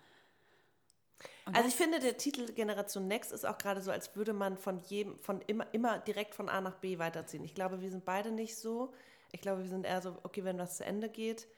[1.46, 4.56] Und Also ich finde, der Titel Generation Next ist auch gerade so, als würde man
[4.56, 7.42] von jedem, von immer, immer direkt von A nach B weiterziehen.
[7.42, 8.92] Ich glaube, wir sind beide nicht so.
[9.32, 11.48] Ich glaube, wir sind eher so, okay, wenn was zu Ende geht,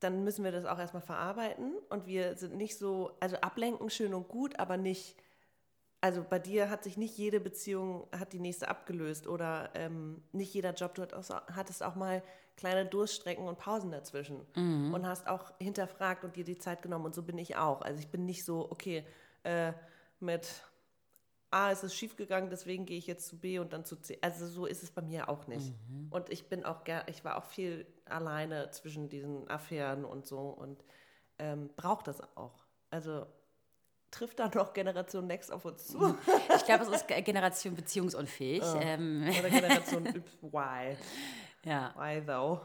[0.00, 1.74] dann müssen wir das auch erstmal verarbeiten.
[1.88, 5.16] Und wir sind nicht so, also ablenken schön und gut, aber nicht,
[6.00, 10.52] also bei dir hat sich nicht jede Beziehung, hat die nächste abgelöst oder ähm, nicht
[10.54, 12.22] jeder Job, du hattest auch, mal
[12.56, 14.40] kleine Durststrecken und Pausen dazwischen
[14.92, 17.80] und hast auch hinterfragt und dir die Zeit genommen und so bin ich auch.
[17.80, 19.06] Also ich bin nicht so, okay,
[19.44, 19.72] äh,
[20.20, 20.48] mit
[21.52, 24.18] A ist es schiefgegangen, deswegen gehe ich jetzt zu B und dann zu C.
[24.22, 25.72] Also so ist es bei mir auch nicht.
[26.10, 30.38] Und ich bin auch ger ich war auch viel alleine zwischen diesen Affären und so
[30.48, 30.82] und
[31.38, 32.64] ähm, brauche das auch.
[32.90, 33.26] Also
[34.10, 36.14] trifft da noch Generation Next auf uns zu?
[36.54, 38.62] ich glaube, es ist Ge- Generation beziehungsunfähig.
[38.80, 40.96] Ähm, Oder Generation Y?
[41.64, 41.94] ja.
[41.96, 42.60] Why though?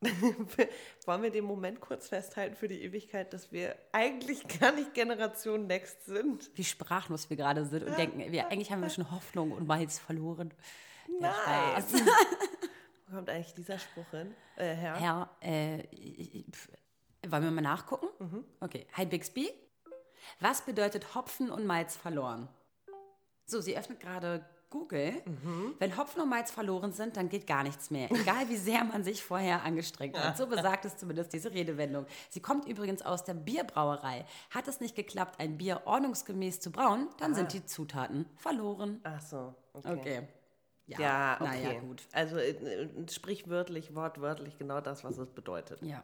[1.06, 5.66] Wollen wir den Moment kurz festhalten für die Ewigkeit, dass wir eigentlich gar nicht Generation
[5.66, 6.50] Next sind?
[6.54, 9.98] Wie sprachlos wir gerade sind und denken, wir, eigentlich haben wir schon Hoffnung und Miles
[9.98, 10.54] verloren.
[11.20, 11.84] Nein.
[13.08, 14.34] Wo kommt eigentlich dieser Spruch hin?
[14.56, 14.94] Äh, Herr?
[15.00, 16.68] Herr, äh, ich- ich- pf,
[17.28, 18.06] wollen wir mal nachgucken?
[18.18, 18.44] Mhm.
[18.60, 18.86] Okay.
[18.92, 19.50] Hi Bixby.
[20.40, 22.48] Was bedeutet Hopfen und Malz verloren?
[23.46, 25.12] So, sie öffnet gerade Google.
[25.24, 25.74] Mhm.
[25.78, 28.10] Wenn Hopfen und Malz verloren sind, dann geht gar nichts mehr.
[28.10, 30.36] Egal wie sehr man sich vorher angestrengt hat.
[30.36, 32.06] So besagt es zumindest diese Redewendung.
[32.30, 34.24] Sie kommt übrigens aus der Bierbrauerei.
[34.50, 37.34] Hat es nicht geklappt, ein Bier ordnungsgemäß zu brauen, dann Ah.
[37.36, 39.00] sind die Zutaten verloren.
[39.04, 39.92] Ach so, okay.
[39.98, 40.28] Okay.
[40.86, 41.44] Ja, okay.
[41.64, 42.02] naja, gut.
[42.12, 42.56] Also äh,
[43.10, 45.82] sprichwörtlich, wortwörtlich genau das, was es bedeutet.
[45.82, 46.02] Ja.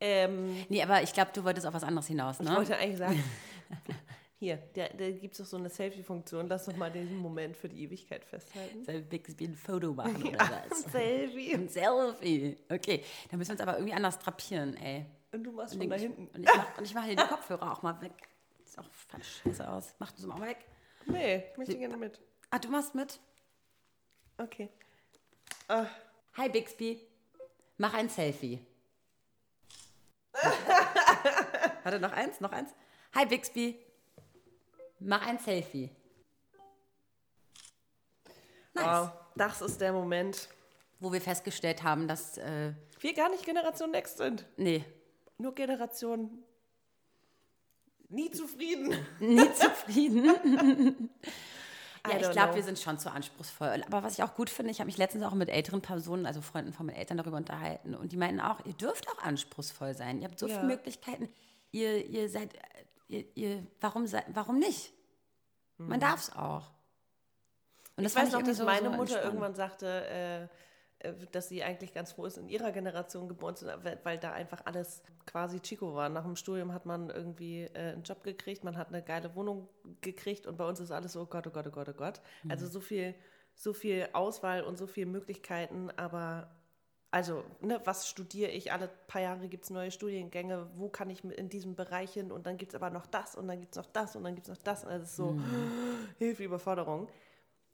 [0.00, 2.54] Ähm, Nee, aber ich glaube, du wolltest auf was anderes hinaus, Ich ne?
[2.54, 3.24] wollte eigentlich sagen,
[4.38, 6.46] hier, da, da gibt es doch so eine Selfie-Funktion.
[6.48, 8.84] Lass doch mal diesen Moment für die Ewigkeit festhalten.
[8.84, 10.82] Soll Bixby ein Foto machen oder was?
[10.92, 11.54] Selfie.
[11.54, 12.56] Ein Selfie.
[12.70, 15.06] Okay, dann müssen wir uns aber irgendwie anders drapieren, ey.
[15.32, 16.28] Und du machst Und von da hinten.
[16.28, 18.12] und ich mach, und ich mach hier die Kopfhörer auch mal weg.
[18.64, 18.84] Sieht auch
[19.20, 19.94] scheiße aus.
[19.98, 20.58] Mach du sie mal weg.
[21.06, 22.20] Nee, ich möchte gerne mit.
[22.50, 23.18] Ah, du machst mit?
[24.38, 24.68] Okay.
[26.36, 27.00] Hi, Bixby.
[27.76, 28.64] Mach ein Selfie.
[31.82, 32.70] Warte, noch eins, noch eins.
[33.14, 33.78] Hi, Bixby.
[35.00, 35.90] Mach ein Selfie.
[38.74, 38.84] Nice.
[38.84, 40.48] Wow, das ist der Moment.
[41.00, 44.44] Wo wir festgestellt haben, dass, äh, Wir gar nicht Generation Next sind.
[44.56, 44.84] nee,
[45.38, 46.42] Nur Generation
[48.08, 48.94] nie zufrieden.
[49.20, 51.10] nie zufrieden.
[52.08, 53.82] Ja, ich glaube, wir sind schon zu anspruchsvoll.
[53.86, 56.40] Aber was ich auch gut finde, ich habe mich letztens auch mit älteren Personen, also
[56.40, 57.94] Freunden von meinen Eltern darüber unterhalten.
[57.94, 60.18] Und die meinten auch, ihr dürft auch anspruchsvoll sein.
[60.22, 60.54] Ihr habt so Ja.
[60.54, 61.28] viele Möglichkeiten.
[61.70, 62.58] Ihr, ihr seid, äh,
[63.08, 64.92] ihr, ihr, warum, warum nicht?
[65.76, 66.70] Man darf es auch.
[67.96, 68.20] Und das Mhm.
[68.20, 69.24] Ich weiß noch, dass so- meine so Mutter entspannend.
[69.26, 70.42] irgendwann sagte, äh,
[71.08, 74.18] äh, dass sie eigentlich ganz froh ist, in ihrer Generation geboren zu sein, weil, weil
[74.18, 76.08] da einfach alles quasi Chico war.
[76.08, 79.68] Nach dem Studium hat man irgendwie äh, einen Job gekriegt, man hat eine geile Wohnung
[80.00, 82.20] gekriegt und bei uns ist alles so, oh Gott, oh Gott, oh Gott, oh Gott.
[82.42, 82.50] Mhm.
[82.50, 83.14] Also so viel,
[83.54, 86.50] so viel Auswahl und so viele Möglichkeiten, aber
[87.10, 88.70] also, ne, was studiere ich?
[88.70, 90.68] Alle paar Jahre gibt es neue Studiengänge.
[90.76, 92.30] Wo kann ich in diesem Bereich hin?
[92.30, 94.34] Und dann gibt es aber noch das und dann gibt es noch das und dann
[94.34, 94.84] gibt es noch das.
[94.84, 95.38] Also es ist so
[96.18, 97.08] Hilfe, Überforderung.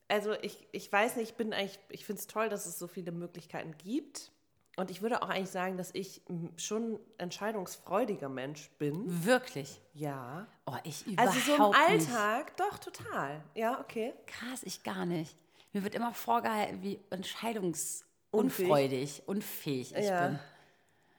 [0.06, 2.86] Also ich, ich weiß nicht, ich bin eigentlich, ich finde es toll, dass es so
[2.86, 4.30] viele Möglichkeiten gibt.
[4.76, 6.22] Und ich würde auch eigentlich sagen, dass ich
[6.56, 9.24] schon entscheidungsfreudiger Mensch bin.
[9.24, 9.80] Wirklich.
[9.92, 10.48] Ja.
[10.66, 12.10] Oh, ich überhaupt Also so im nicht.
[12.10, 13.42] Alltag, doch, total.
[13.54, 14.14] Ja, okay.
[14.26, 15.36] Krass, ich gar nicht.
[15.72, 17.00] Mir wird immer vorgehalten, wie
[18.40, 20.26] entscheidungsunfreudig, unfähig ich Ja.
[20.28, 20.38] bin.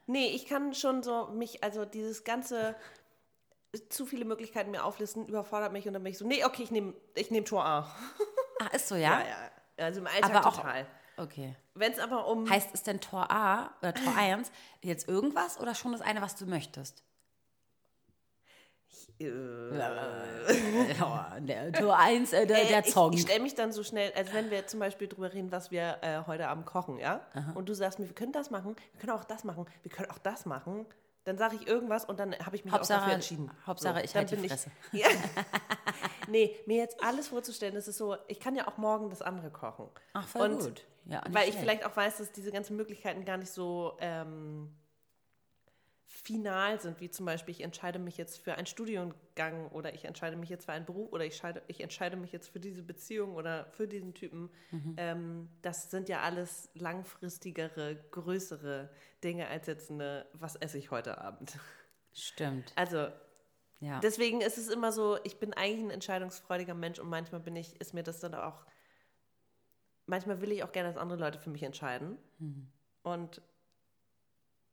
[0.08, 2.76] Nee, ich kann schon so mich, also dieses ganze
[3.90, 6.72] zu viele Möglichkeiten mir auflisten, überfordert mich und dann bin ich so, nee, okay, ich
[6.72, 7.96] nehme ich nehm Tor A.
[8.62, 9.20] Ah, ist so, ja?
[9.20, 9.84] ja.
[9.84, 10.86] Also im Alltag Aber auch- total.
[11.18, 11.56] Okay.
[11.74, 12.50] Wenn es aber um.
[12.50, 14.50] Heißt es denn Tor A oder Tor 1
[14.82, 17.04] jetzt irgendwas oder schon das eine, was du möchtest?
[19.20, 19.26] Äh,
[21.42, 23.14] der Tor 1, äh, der, der ich, Song.
[23.14, 25.98] Ich stelle mich dann so schnell, also wenn wir zum Beispiel drüber reden, was wir
[26.02, 27.22] äh, heute Abend kochen, ja?
[27.56, 30.10] Und du sagst mir, wir können das machen, wir können auch das machen, wir können
[30.12, 30.86] auch das machen.
[31.24, 33.52] Dann sage ich irgendwas und dann habe ich mich auch Hauptsache- dafür entschieden.
[33.66, 34.70] Hauptsache, ich dann halt die Fresse.
[34.92, 35.08] Ja.
[36.28, 39.50] nee, mir jetzt alles vorzustellen, das ist so, ich kann ja auch morgen das andere
[39.50, 39.90] kochen.
[40.14, 40.86] Ach, voll und gut.
[41.06, 41.60] Ja, weil ich schlecht.
[41.60, 44.76] vielleicht auch weiß, dass diese ganzen Möglichkeiten gar nicht so ähm,
[46.26, 50.36] final sind, wie zum Beispiel, ich entscheide mich jetzt für einen Studiengang oder ich entscheide
[50.36, 53.36] mich jetzt für einen Beruf oder ich, scheide, ich entscheide mich jetzt für diese Beziehung
[53.36, 54.50] oder für diesen Typen.
[54.72, 54.96] Mhm.
[54.98, 58.90] Ähm, das sind ja alles langfristigere, größere
[59.24, 61.58] Dinge als jetzt eine, was esse ich heute Abend.
[62.14, 62.74] Stimmt.
[62.76, 63.08] Also
[63.80, 64.00] Ja.
[64.00, 67.80] Deswegen ist es immer so, ich bin eigentlich ein entscheidungsfreudiger Mensch und manchmal bin ich,
[67.80, 68.66] ist mir das dann auch,
[70.08, 72.18] manchmal will ich auch gerne, dass andere Leute für mich entscheiden.
[73.04, 73.42] Und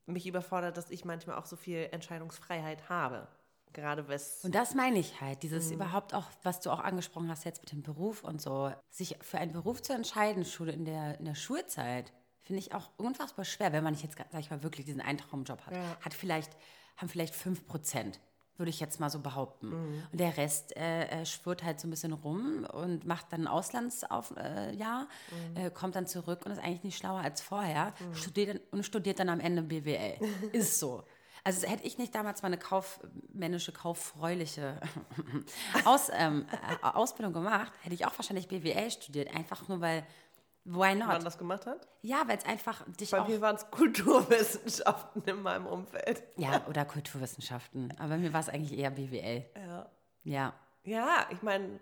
[0.05, 3.27] mich überfordert, dass ich manchmal auch so viel Entscheidungsfreiheit habe.
[3.71, 4.43] Gerade was.
[4.43, 5.75] Und das meine ich halt, dieses Mhm.
[5.75, 9.39] überhaupt auch, was du auch angesprochen hast jetzt mit dem Beruf und so, sich für
[9.39, 13.71] einen Beruf zu entscheiden, Schule in der, in der Schulzeit, finde ich auch unfassbar schwer,
[13.71, 15.73] wenn man nicht jetzt, sag ich mal, wirklich diesen Eintraumjob hat.
[15.73, 15.97] Ja.
[16.01, 16.55] Hat vielleicht,
[16.97, 18.19] haben vielleicht 5 Prozent,
[18.57, 19.69] würde ich jetzt mal so behaupten.
[19.69, 20.03] Mhm.
[20.11, 23.47] Und der Rest äh, äh, schwirrt halt so ein bisschen rum und macht dann ein
[23.47, 25.57] Auslandsjahr, äh, Mhm.
[25.57, 29.19] äh, kommt dann zurück und ist eigentlich nicht schlauer als vorher studiert dann, und studiert
[29.19, 30.17] dann am Ende BWL.
[30.53, 31.03] ist so.
[31.45, 34.79] Also hätte ich nicht damals mal eine kaufmännische, kauffreuliche
[35.85, 36.45] Aus, ähm,
[36.81, 39.35] äh, Ausbildung gemacht, hätte ich auch wahrscheinlich BWL studiert.
[39.35, 40.05] Einfach nur weil,
[40.65, 41.25] why man not?
[41.25, 41.87] das gemacht hat.
[42.01, 43.27] Ja, weil es einfach dich Bei auch...
[43.27, 46.23] mir waren es Kulturwissenschaften in meinem Umfeld.
[46.37, 47.93] Ja, oder Kulturwissenschaften.
[47.97, 49.45] Aber bei mir war es eigentlich eher BWL.
[49.55, 49.89] Ja.
[50.23, 50.53] Ja.
[50.85, 51.79] Ja, ich meine,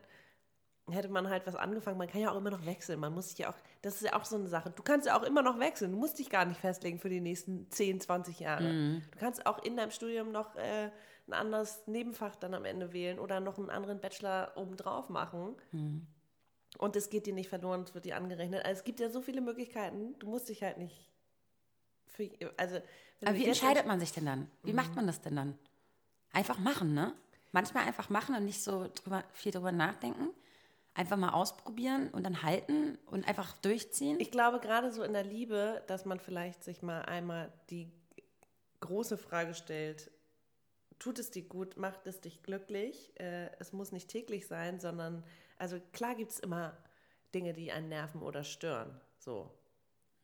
[0.89, 3.00] hätte man halt was angefangen, man kann ja auch immer noch wechseln.
[3.00, 4.72] Man muss sich ja auch, das ist ja auch so eine Sache.
[4.72, 5.91] Du kannst ja auch immer noch wechseln.
[5.91, 9.00] Du musst dich gar nicht festlegen für die nächsten 10, 20 Jahre.
[9.12, 10.91] Du kannst auch in deinem Studium noch äh,
[11.28, 15.56] ein anderes Nebenfach dann am Ende wählen oder noch einen anderen Bachelor obendrauf machen.
[16.82, 18.65] Und es geht dir nicht verloren, es wird dir angerechnet.
[18.65, 20.17] Also es gibt ja so viele Möglichkeiten.
[20.17, 21.08] Du musst dich halt nicht.
[22.08, 22.82] Für, also,
[23.24, 24.50] Aber wie entscheidet man sich denn dann?
[24.63, 25.60] Wie macht man das denn dann?
[26.34, 27.13] Einfach machen, ne?
[27.52, 30.30] Manchmal einfach machen und nicht so drüber, viel drüber nachdenken.
[30.96, 34.20] Einfach mal ausprobieren und dann halten und einfach durchziehen.
[34.20, 37.91] Ich glaube gerade so in der Liebe, dass man vielleicht sich mal einmal die
[38.80, 40.10] große Frage stellt,
[40.98, 43.13] tut es dir gut, macht es dich glücklich?
[43.20, 45.24] Äh, es muss nicht täglich sein, sondern,
[45.62, 46.76] also klar gibt es immer
[47.36, 49.00] Dinge, die einen nerven oder stören.
[49.19, 49.52] So.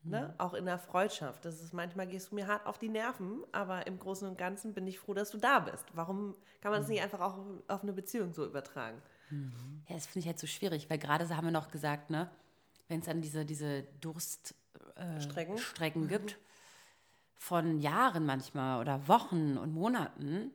[0.03, 0.33] Ne?
[0.37, 1.45] Auch in der Freundschaft.
[1.45, 4.73] Das ist manchmal gehst du mir hart auf die Nerven, aber im Großen und Ganzen
[4.73, 5.85] bin ich froh, dass du da bist.
[5.93, 9.01] Warum kann man das nicht einfach auch auf eine Beziehung so übertragen?
[9.87, 12.29] Ja, das finde ich halt so schwierig, weil gerade so haben wir noch gesagt, ne,
[12.87, 15.57] wenn es dann diese, diese Durststrecken Strecken?
[15.57, 16.37] Strecken gibt,
[17.35, 20.51] von Jahren manchmal oder Wochen und Monaten,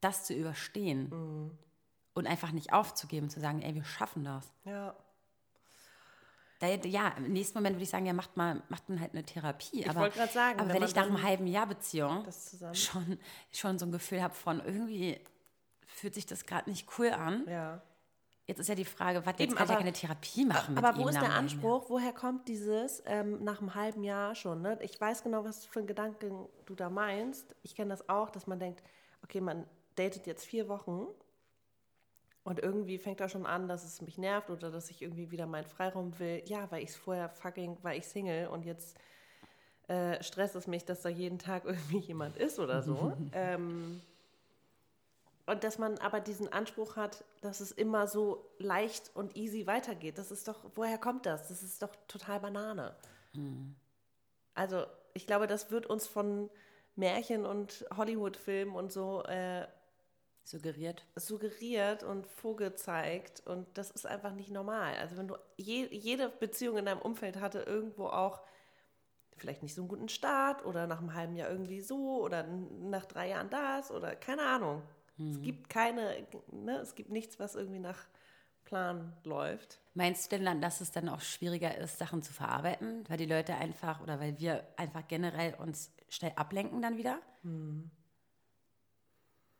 [0.00, 1.12] das zu überstehen
[2.18, 4.52] und einfach nicht aufzugeben, zu sagen, ey, wir schaffen das.
[4.64, 4.94] Ja.
[6.60, 9.22] Da, ja, im nächsten Moment würde ich sagen, ja, macht mal, macht man halt eine
[9.22, 9.86] Therapie.
[9.88, 12.26] aber wollte gerade sagen, aber wenn wenn, ich nach einem halben Jahr Beziehung
[12.72, 13.18] schon,
[13.52, 15.20] schon so ein Gefühl habe von irgendwie
[15.86, 17.44] fühlt sich das gerade nicht cool an.
[17.48, 17.80] Ja.
[18.46, 20.82] Jetzt ist ja die Frage, was, jetzt kann ich ja aber- keine Therapie machen mit
[20.82, 21.32] Aber wo ist der.
[21.32, 21.90] Anspruch?
[21.90, 24.62] Woher kommt dieses ähm, nach einem halben Jahr schon?
[24.62, 24.78] Ne?
[24.80, 27.54] Ich weiß genau, was für einen Gedanken du da meinst.
[27.62, 28.82] Ich kenne das auch, dass man denkt,
[29.22, 31.06] okay, man datet jetzt vier Wochen
[32.48, 35.44] und irgendwie fängt da schon an, dass es mich nervt oder dass ich irgendwie wieder
[35.44, 36.42] meinen Freiraum will.
[36.46, 38.96] Ja, weil ich es vorher fucking, weil ich Single und jetzt
[39.86, 43.12] äh, stresst es mich, dass da jeden Tag irgendwie jemand ist oder so.
[43.32, 44.00] ähm,
[45.44, 50.16] und dass man aber diesen Anspruch hat, dass es immer so leicht und easy weitergeht.
[50.16, 51.48] Das ist doch, woher kommt das?
[51.48, 52.96] Das ist doch total Banane.
[54.54, 56.48] Also, ich glaube, das wird uns von
[56.96, 59.66] Märchen und Hollywood-Filmen und so äh,
[60.48, 61.04] Suggeriert.
[61.14, 63.42] suggeriert und vorgezeigt.
[63.44, 64.94] Und das ist einfach nicht normal.
[64.94, 68.40] Also, wenn du je, jede Beziehung in deinem Umfeld hatte irgendwo auch
[69.36, 73.04] vielleicht nicht so einen guten Start oder nach einem halben Jahr irgendwie so oder nach
[73.04, 74.82] drei Jahren das oder keine Ahnung.
[75.18, 78.06] Es gibt keine, ne, es gibt nichts, was irgendwie nach
[78.64, 79.80] Plan läuft.
[79.94, 83.26] Meinst du denn dann, dass es dann auch schwieriger ist, Sachen zu verarbeiten, weil die
[83.26, 87.20] Leute einfach oder weil wir einfach generell uns schnell ablenken dann wieder?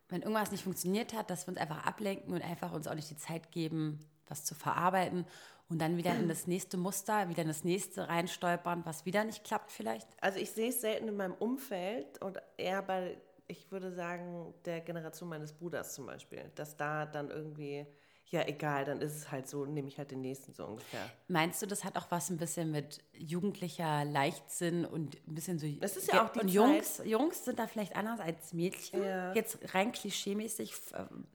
[0.09, 3.11] Wenn irgendwas nicht funktioniert hat, dass wir uns einfach ablenken und einfach uns auch nicht
[3.11, 5.27] die Zeit geben, was zu verarbeiten
[5.69, 9.45] und dann wieder in das nächste Muster, wieder in das nächste reinstolpern, was wieder nicht
[9.45, 10.09] klappt vielleicht?
[10.23, 14.81] Also ich sehe es selten in meinem Umfeld und eher bei, ich würde sagen, der
[14.81, 17.87] Generation meines Bruders zum Beispiel, dass da dann irgendwie,
[18.31, 21.09] ja egal, dann ist es halt so, nehme ich halt den nächsten so ungefähr.
[21.29, 25.67] Meinst du, das hat auch was ein bisschen mit jugendlicher Leichtsinn und ein bisschen so.
[25.81, 29.03] Das ist ja auch die Und Jungs, Jungs sind da vielleicht anders als Mädchen.
[29.03, 29.33] Ja.
[29.33, 31.27] Jetzt rein klischeemäßig ähm,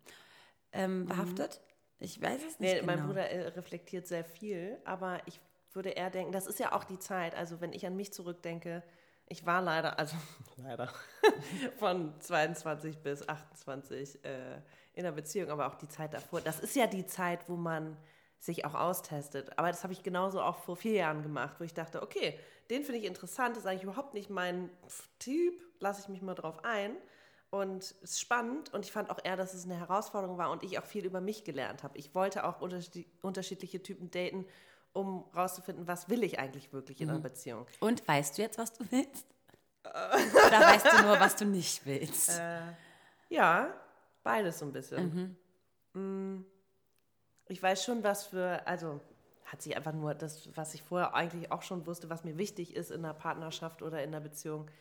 [0.71, 1.61] ähm, behaftet.
[1.99, 2.73] Ich weiß es nicht.
[2.73, 2.85] Nee, genau.
[2.85, 5.39] mein Bruder äh, reflektiert sehr viel, aber ich
[5.73, 8.83] würde eher denken, das ist ja auch die Zeit, also wenn ich an mich zurückdenke,
[9.27, 10.15] ich war leider, also
[10.57, 10.91] leider,
[11.79, 14.61] von 22 bis 28 äh,
[14.93, 16.41] in einer Beziehung, aber auch die Zeit davor.
[16.41, 17.97] Das ist ja die Zeit, wo man
[18.39, 19.57] sich auch austestet.
[19.57, 22.37] Aber das habe ich genauso auch vor vier Jahren gemacht, wo ich dachte, okay,
[22.69, 24.69] den finde ich interessant, ist eigentlich überhaupt nicht mein
[25.19, 26.95] Typ, lasse ich mich mal drauf ein.
[27.49, 30.63] Und es ist spannend und ich fand auch eher, dass es eine Herausforderung war und
[30.63, 31.97] ich auch viel über mich gelernt habe.
[31.99, 34.45] Ich wollte auch unterschied- unterschiedliche Typen daten,
[34.91, 37.65] um rauszufinden, was will ich eigentlich wirklich in einer Beziehung.
[37.79, 39.25] Und weißt du jetzt, was du willst?
[39.85, 42.39] Oder weißt du nur, was du nicht willst?
[43.29, 43.73] Ja,
[44.23, 45.37] beides so ein bisschen.
[45.93, 46.45] Mm.
[47.47, 48.99] Ich weiß schon, was für, also
[49.45, 52.75] hat sich einfach nur das, was ich vorher eigentlich auch schon wusste, was mir wichtig
[52.75, 54.71] ist in einer Partnerschaft oder in einer Beziehung,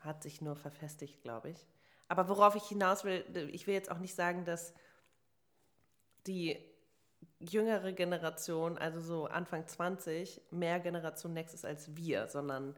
[0.00, 1.66] hat sich nur verfestigt, glaube ich.
[2.08, 4.74] Aber worauf ich hinaus will, ich will jetzt auch nicht sagen, dass
[6.26, 6.58] die
[7.38, 12.74] jüngere Generation, also so Anfang 20, mehr Generation Next ist als wir, sondern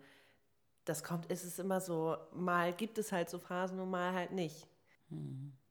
[0.85, 4.33] das kommt, es ist immer so, mal gibt es halt so Phasen und mal halt
[4.33, 4.67] nicht.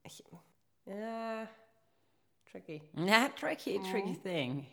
[0.08, 0.24] Ich,
[0.86, 1.48] ja,
[2.50, 2.82] tricky.
[2.94, 4.66] Ja, tricky, tricky thing.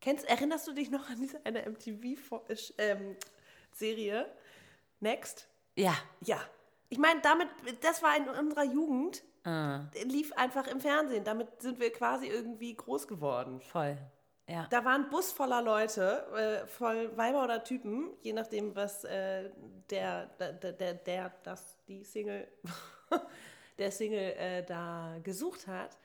[0.00, 4.26] Kennst, erinnerst du dich noch an diese eine MTV-Serie?
[5.00, 5.46] Next?
[5.76, 6.40] Ja, Ja.
[6.92, 7.46] Ich meine, damit,
[7.82, 9.22] das war in unserer Jugend,
[10.04, 11.22] lief einfach im Fernsehen.
[11.22, 13.60] Damit sind wir quasi irgendwie groß geworden.
[13.60, 13.96] voll.
[14.48, 14.66] Ja.
[14.68, 19.50] Da war ein Bus voller Leute, äh, voll Weiber oder Typen, je nachdem, was äh,
[19.88, 22.48] der, der, der, der, das, die Single,
[23.80, 25.96] der Single äh, da gesucht hat.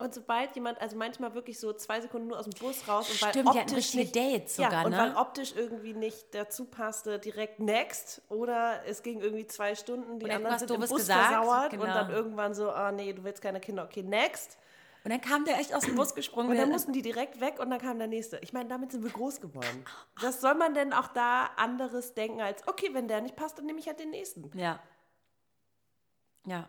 [0.00, 3.20] Und sobald jemand, also manchmal wirklich so zwei Sekunden nur aus dem Bus raus und
[3.20, 4.96] weil Stimmt, optisch nicht, Dates sogar, ja, und ne?
[4.96, 10.26] weil optisch irgendwie nicht dazu passte, direkt next oder es ging irgendwie zwei Stunden, die
[10.26, 11.82] Und anderen sind im Bus gesagt, versauert genau.
[11.82, 14.56] und dann irgendwann so, ah nee, du willst keine Kinder, okay, next.
[15.02, 16.50] Und dann kam der echt aus dem Bus gesprungen.
[16.50, 18.38] Und dann mussten die direkt weg und dann kam der nächste.
[18.42, 19.84] Ich meine, damit sind wir groß geworden.
[20.20, 23.66] Was soll man denn auch da anderes denken als, okay, wenn der nicht passt, dann
[23.66, 24.50] nehme ich halt den nächsten.
[24.56, 24.80] Ja.
[26.46, 26.68] Ja.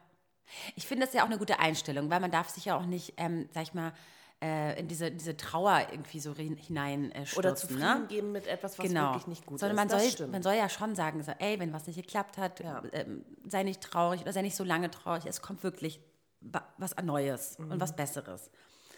[0.76, 3.14] Ich finde das ja auch eine gute Einstellung, weil man darf sich ja auch nicht,
[3.18, 3.94] ähm, sag ich mal,
[4.42, 7.38] äh, in diese, diese Trauer irgendwie so hinein äh, stürzen.
[7.40, 8.06] Oder zufrieden ne?
[8.08, 9.10] geben mit etwas, was genau.
[9.12, 9.82] wirklich nicht gut Sondern ist.
[9.82, 10.32] man Das soll, stimmt.
[10.32, 12.82] man soll ja schon sagen, so, ey, wenn was nicht geklappt hat, Ja.
[12.94, 15.26] ähm, sei nicht traurig oder sei nicht so lange traurig.
[15.26, 16.00] Es kommt wirklich
[16.40, 17.72] wa- was Neues Mhm.
[17.72, 18.50] und was Besseres.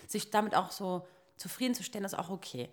[0.08, 2.70] Sich damit auch so zufriedenzustellen ist auch okay.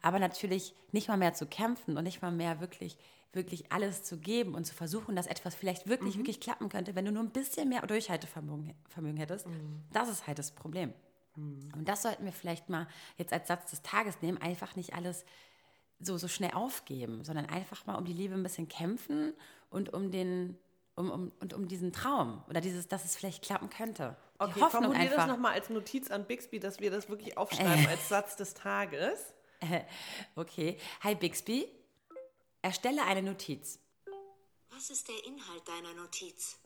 [0.00, 2.96] Aber natürlich nicht mal mehr zu kämpfen und nicht mal mehr wirklich,
[3.36, 7.04] wirklich alles zu geben und zu versuchen, dass etwas vielleicht wirklich, wirklich klappen könnte, wenn
[7.04, 9.46] du nur ein bisschen mehr Durchhaltevermögen Vermögen hättest.
[9.92, 10.92] Das ist halt das Problem.
[11.36, 15.24] Und das sollten wir vielleicht mal jetzt als Satz des Tages nehmen, einfach nicht alles
[16.00, 19.34] so, so schnell aufgeben, sondern einfach mal um die Liebe ein bisschen kämpfen
[19.70, 20.58] und um den,
[20.94, 24.16] um, um, und um diesen Traum oder dieses, dass es vielleicht klappen könnte.
[24.40, 25.28] Die Okay, Hoffnung formulier das einfach.
[25.28, 29.32] nochmal als Notiz an Bixby, dass wir das wirklich aufschreiben als Satz des Tages.
[30.36, 30.76] Okay.
[31.02, 31.66] Hi Bixby,
[32.66, 33.78] erstelle eine Notiz.
[34.70, 36.58] Was ist der Inhalt deiner Notiz?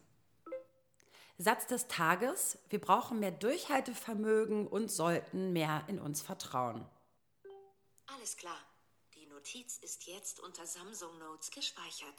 [1.36, 6.86] Satz des Tages, wir brauchen mehr Durchhaltevermögen und sollten mehr in uns vertrauen.
[8.06, 8.56] Alles klar.
[9.14, 12.14] Die Notiz ist jetzt unter Samsung Notes gespeichert.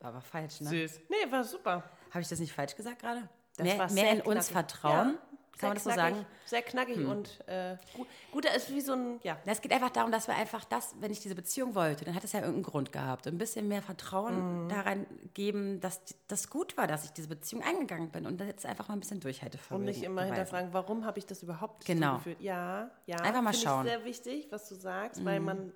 [0.00, 0.68] War aber falsch, ne?
[0.68, 1.00] Süß.
[1.08, 1.90] Nee, war super.
[2.10, 3.28] Habe ich das nicht falsch gesagt gerade?
[3.56, 4.52] Das Mehr, war mehr sehr in uns knackig.
[4.52, 5.18] vertrauen?
[5.58, 6.26] Kann man das so sehr knackig, sagen?
[6.26, 6.46] Hm.
[6.46, 9.36] Sehr knackig und äh, gut, gut, da ist wie so ein, ja.
[9.46, 12.24] Es geht einfach darum, dass wir einfach das, wenn ich diese Beziehung wollte, dann hat
[12.24, 13.26] es ja irgendeinen Grund gehabt.
[13.26, 13.84] Ein bisschen mehr Mhm.
[13.84, 18.66] Vertrauen daran geben, dass das gut war, dass ich diese Beziehung eingegangen bin und jetzt
[18.66, 20.34] einfach mal ein bisschen Durchhaltevermögen Und nicht immer beweisen.
[20.34, 22.12] hinterfragen, warum habe ich das überhaupt Genau.
[22.12, 22.40] so gefühlt?
[22.40, 23.16] Ja, ja.
[23.16, 23.86] Einfach mal schauen.
[23.86, 25.72] Ich sehr wichtig, was du sagst, weil man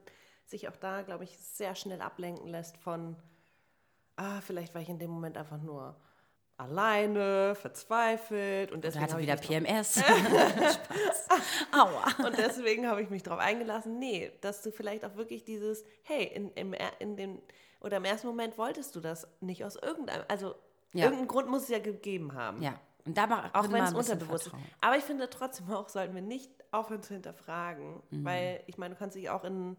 [0.47, 3.17] sich auch da, glaube ich, sehr schnell ablenken lässt von,
[4.17, 5.97] ah, vielleicht war ich in dem Moment einfach nur
[6.61, 10.03] alleine, verzweifelt und deswegen hatte habe ich wieder PMS.
[11.73, 12.27] Aua.
[12.27, 16.25] Und deswegen habe ich mich darauf eingelassen, nee, dass du vielleicht auch wirklich dieses, hey,
[16.25, 17.41] in, im, in den,
[17.81, 20.55] oder im ersten Moment wolltest du das nicht aus irgendeinem, also
[20.93, 21.05] Ja.
[21.05, 22.63] irgendeinen Grund muss es ja gegeben haben.
[22.63, 24.55] Ja, und da mach, Auch wenn es unterbewusst ist.
[24.81, 28.03] Aber ich finde trotzdem auch, sollten wir nicht aufhören zu hinterfragen.
[28.11, 28.25] Mhm.
[28.25, 29.77] Weil ich meine, du kannst dich auch in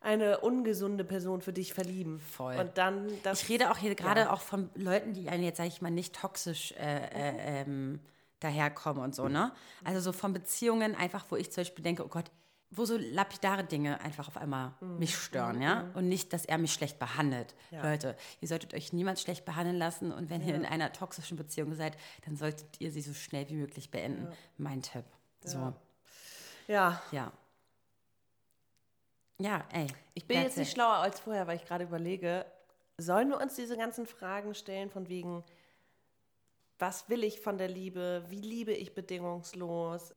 [0.00, 2.18] eine ungesunde Person für dich verlieben.
[2.20, 2.56] Voll.
[2.56, 3.42] Und dann das.
[3.42, 6.14] Ich rede auch hier gerade auch von Leuten, die einen jetzt, sage ich mal, nicht
[6.14, 8.00] toxisch äh, äh, ähm,
[8.40, 9.52] daherkommen und so, ne?
[9.84, 12.30] Also so von Beziehungen einfach, wo ich zum Beispiel denke, oh Gott,
[12.70, 15.90] wo so lapidare Dinge einfach auf einmal mich stören, ja?
[15.94, 17.54] Und nicht, dass er mich schlecht behandelt.
[17.82, 21.74] Leute, ihr solltet euch niemals schlecht behandeln lassen und wenn ihr in einer toxischen Beziehung
[21.74, 24.28] seid, dann solltet ihr sie so schnell wie möglich beenden.
[24.56, 25.04] Mein Tipp.
[25.44, 25.74] So,
[26.68, 27.02] Ja.
[27.10, 27.32] ja.
[29.40, 29.86] Ja, ey.
[30.14, 32.44] Ich bin jetzt nicht schlauer als vorher, weil ich gerade überlege,
[32.98, 35.42] sollen wir uns diese ganzen Fragen stellen von wegen,
[36.78, 38.24] was will ich von der Liebe?
[38.28, 40.14] Wie liebe ich bedingungslos?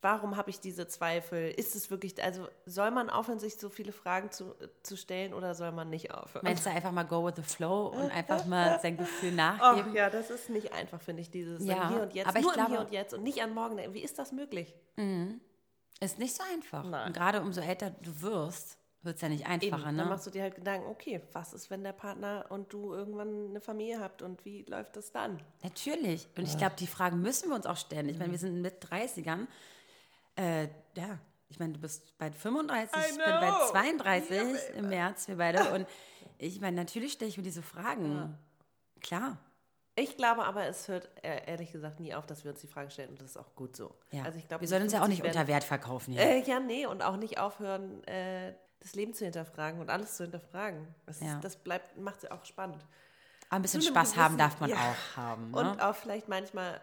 [0.00, 1.48] Warum habe ich diese Zweifel?
[1.52, 5.54] Ist es wirklich, also soll man aufhören, sich so viele Fragen zu, zu stellen oder
[5.54, 6.42] soll man nicht aufhören?
[6.44, 9.94] Meinst du einfach mal go with the flow und einfach mal sein Gefühl Oh, nachgeben?
[9.94, 12.52] ja, das ist nicht einfach, finde ich, dieses Ja, Hier und Jetzt, aber ich nur
[12.52, 13.78] im glaube- Hier und Jetzt und nicht an morgen.
[13.94, 14.74] Wie ist das möglich?
[16.02, 16.84] Ist nicht so einfach.
[16.84, 17.06] Nein.
[17.06, 20.04] Und gerade umso älter du wirst, wird es ja nicht Eben, einfacher, dann ne?
[20.06, 23.60] machst du dir halt Gedanken, okay, was ist, wenn der Partner und du irgendwann eine
[23.60, 25.40] Familie habt und wie läuft das dann?
[25.62, 26.28] Natürlich.
[26.36, 28.08] Und ich glaube, die Fragen müssen wir uns auch stellen.
[28.08, 29.46] Ich meine, wir sind mit 30ern.
[30.36, 33.70] Äh, ja, ich meine, du bist bald 35, I ich bin bald know.
[33.70, 35.70] 32 Ja, im März, wir beide.
[35.74, 35.86] Und
[36.38, 38.38] ich meine, natürlich stelle ich mir diese Fragen.
[39.00, 39.38] Klar.
[39.94, 42.90] Ich glaube aber, es hört äh, ehrlich gesagt nie auf, dass wir uns die Frage
[42.90, 43.94] stellen und das ist auch gut so.
[44.10, 44.22] Ja.
[44.24, 46.22] Also ich glaube, wir sollen uns ja auch 50 nicht unter werden- Wert verkaufen hier.
[46.22, 50.24] Äh, ja, nee, und auch nicht aufhören, äh, das Leben zu hinterfragen und alles zu
[50.24, 50.86] hinterfragen.
[51.06, 51.34] Das, Ja.
[51.34, 52.84] ist, das bleibt, macht es auch spannend.
[53.48, 54.76] Aber ein bisschen Spaß haben darf man ja.
[54.76, 55.50] auch haben.
[55.50, 55.58] Ne?
[55.58, 56.80] Und auch vielleicht manchmal,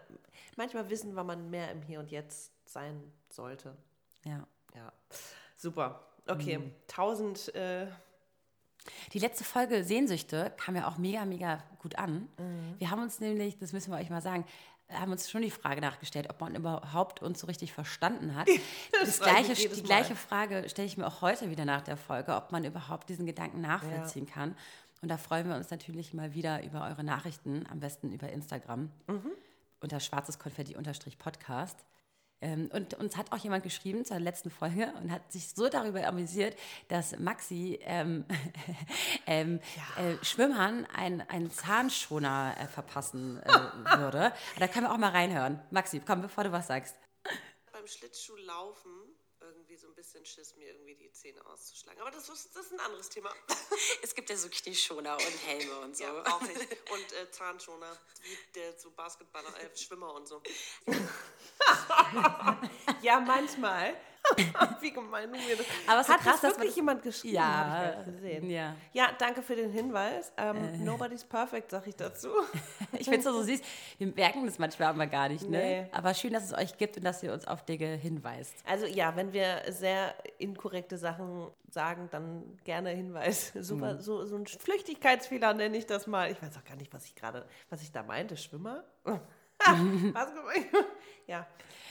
[0.56, 3.76] manchmal wissen, wann man mehr im Hier und Jetzt sein sollte.
[4.24, 4.46] ja.
[4.76, 4.92] Ja,
[5.56, 6.06] super.
[6.28, 6.72] Okay, Mhm.
[6.86, 7.52] tausend.
[7.56, 7.88] Äh,
[9.12, 12.28] Die letzte Folge Sehnsüchte kam ja auch mega, mega gut an.
[12.38, 12.74] Mhm.
[12.78, 14.44] Wir haben uns nämlich, das müssen wir euch mal sagen,
[14.92, 18.48] haben uns schon die Frage nachgestellt, ob man überhaupt uns so richtig verstanden hat.
[19.00, 22.34] Das ich gleiche, die gleiche Frage stelle ich mir auch heute wieder nach der Folge,
[22.34, 24.56] ob man überhaupt diesen Gedanken nachvollziehen kann.
[25.02, 28.90] Und da freuen wir uns natürlich mal wieder über eure Nachrichten, am besten über Instagram,
[29.06, 29.30] Mhm.
[29.80, 31.76] unter schwarzes Konfetti-Podcast.
[31.78, 31.84] Ähm,
[32.42, 36.56] und uns hat auch jemand geschrieben zur letzten Folge und hat sich so darüber amüsiert,
[36.88, 38.24] dass Maxi ähm,
[39.26, 39.60] ähm,
[39.98, 43.48] äh, Schwimmern ein- einen Zahnschoner äh, verpassen äh,
[43.98, 44.32] würde.
[44.58, 45.60] Da können wir auch mal reinhören.
[45.70, 46.96] Maxi, komm, bevor du was sagst.
[47.72, 48.90] beim Schlittschuhlaufen
[49.50, 52.00] irgendwie so ein bisschen Schiss, mir irgendwie die Zähne auszuschlagen.
[52.00, 53.34] Aber das ist, das ist ein anderes Thema.
[54.02, 56.04] Es gibt ja so Knieschoner und Helme und so.
[56.04, 56.58] Ja, brauche ich.
[56.90, 60.42] Und äh, Zahnschoner, wie der so Basketballer, äh, Schwimmer und so.
[63.02, 63.96] ja, manchmal.
[64.80, 65.66] wie gemein du mir das.
[65.86, 67.34] Aber es Hat krass, das wirklich jemand geschrieben?
[67.36, 68.50] Ja, Hab ich nicht gesehen.
[68.50, 68.74] ja.
[68.92, 70.32] ja, danke für den Hinweis.
[70.36, 72.28] Ähm, Nobody's perfect, sag ich dazu.
[72.98, 73.60] Ich finde es so süß.
[73.98, 75.48] Wir merken das manchmal aber gar nicht.
[75.48, 75.58] Ne?
[75.58, 75.86] Nee.
[75.92, 78.54] Aber schön, dass es euch gibt und dass ihr uns auf Dinge hinweist.
[78.66, 83.52] Also ja, wenn wir sehr inkorrekte Sachen sagen, dann gerne Hinweis.
[83.60, 84.00] Super, Mhm.
[84.00, 86.30] so, so ein Flüchtigkeitsfehler nenne ich das mal.
[86.30, 88.36] Ich weiß auch gar nicht, was ich gerade, was ich da meinte.
[88.36, 88.84] Schwimmer?
[91.26, 91.46] Ja,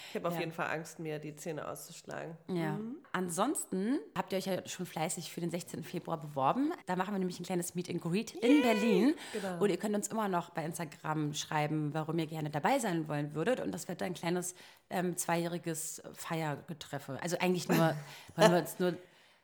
[0.09, 0.39] ich habe auf Ja.
[0.41, 2.36] jeden Fall Angst, mir die Zähne auszuschlagen.
[2.49, 2.78] Ja.
[3.13, 5.84] Ansonsten habt ihr euch ja schon fleißig für den 16.
[5.86, 6.74] Februar beworben.
[6.88, 9.15] Da machen wir nämlich ein kleines Meet and Greet in Berlin.
[9.32, 9.59] Genau.
[9.63, 13.34] Und ihr könnt uns immer noch bei Instagram schreiben, warum ihr gerne dabei sein wollen
[13.34, 13.61] würdet.
[13.61, 14.55] Und das wird ein kleines
[14.89, 17.17] ähm, zweijähriges Feiergetreffe.
[17.22, 17.78] Also eigentlich nur,
[18.36, 18.95] wollen wir uns nur.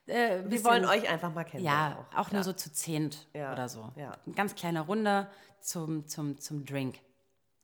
[0.08, 1.98] Äh, Wir wollen euch einfach mal kennenlernen.
[2.12, 3.92] Ja, auch, nur so zu zehnt Ja, oder so.
[3.96, 4.12] ja.
[4.26, 5.28] Eine ganz kleine Runde
[5.62, 7.00] zum, zum, zum Drink.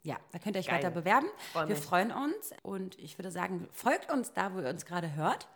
[0.04, 0.78] Ja, da könnt ihr euch Geil.
[0.78, 1.28] weiter bewerben.
[1.54, 5.16] Freu wir freuen uns und ich würde sagen, folgt uns da, wo ihr uns gerade
[5.16, 5.48] hört.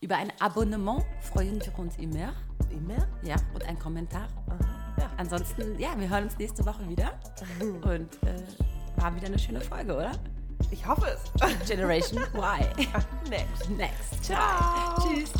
[0.00, 2.34] Über ein Abonnement freuen wir uns immer.
[2.70, 3.08] Immer?
[3.22, 4.28] Ja, und ein Kommentar.
[4.98, 5.10] Ja.
[5.16, 7.18] Ansonsten, ja, wir hören uns nächste Woche wieder.
[7.60, 8.42] Und äh,
[8.96, 10.12] war wieder eine schöne Folge, oder?
[10.70, 11.66] Ich hoffe es.
[11.68, 12.42] Generation Y.
[13.30, 13.70] Next.
[13.70, 14.24] Next.
[14.24, 14.94] Ciao.
[15.00, 15.32] Tschüss.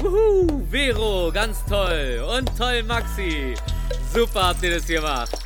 [0.00, 2.26] Wuhu, Vero, ganz toll.
[2.36, 3.54] Und toll, Maxi.
[4.12, 5.45] Super habt ihr das gemacht.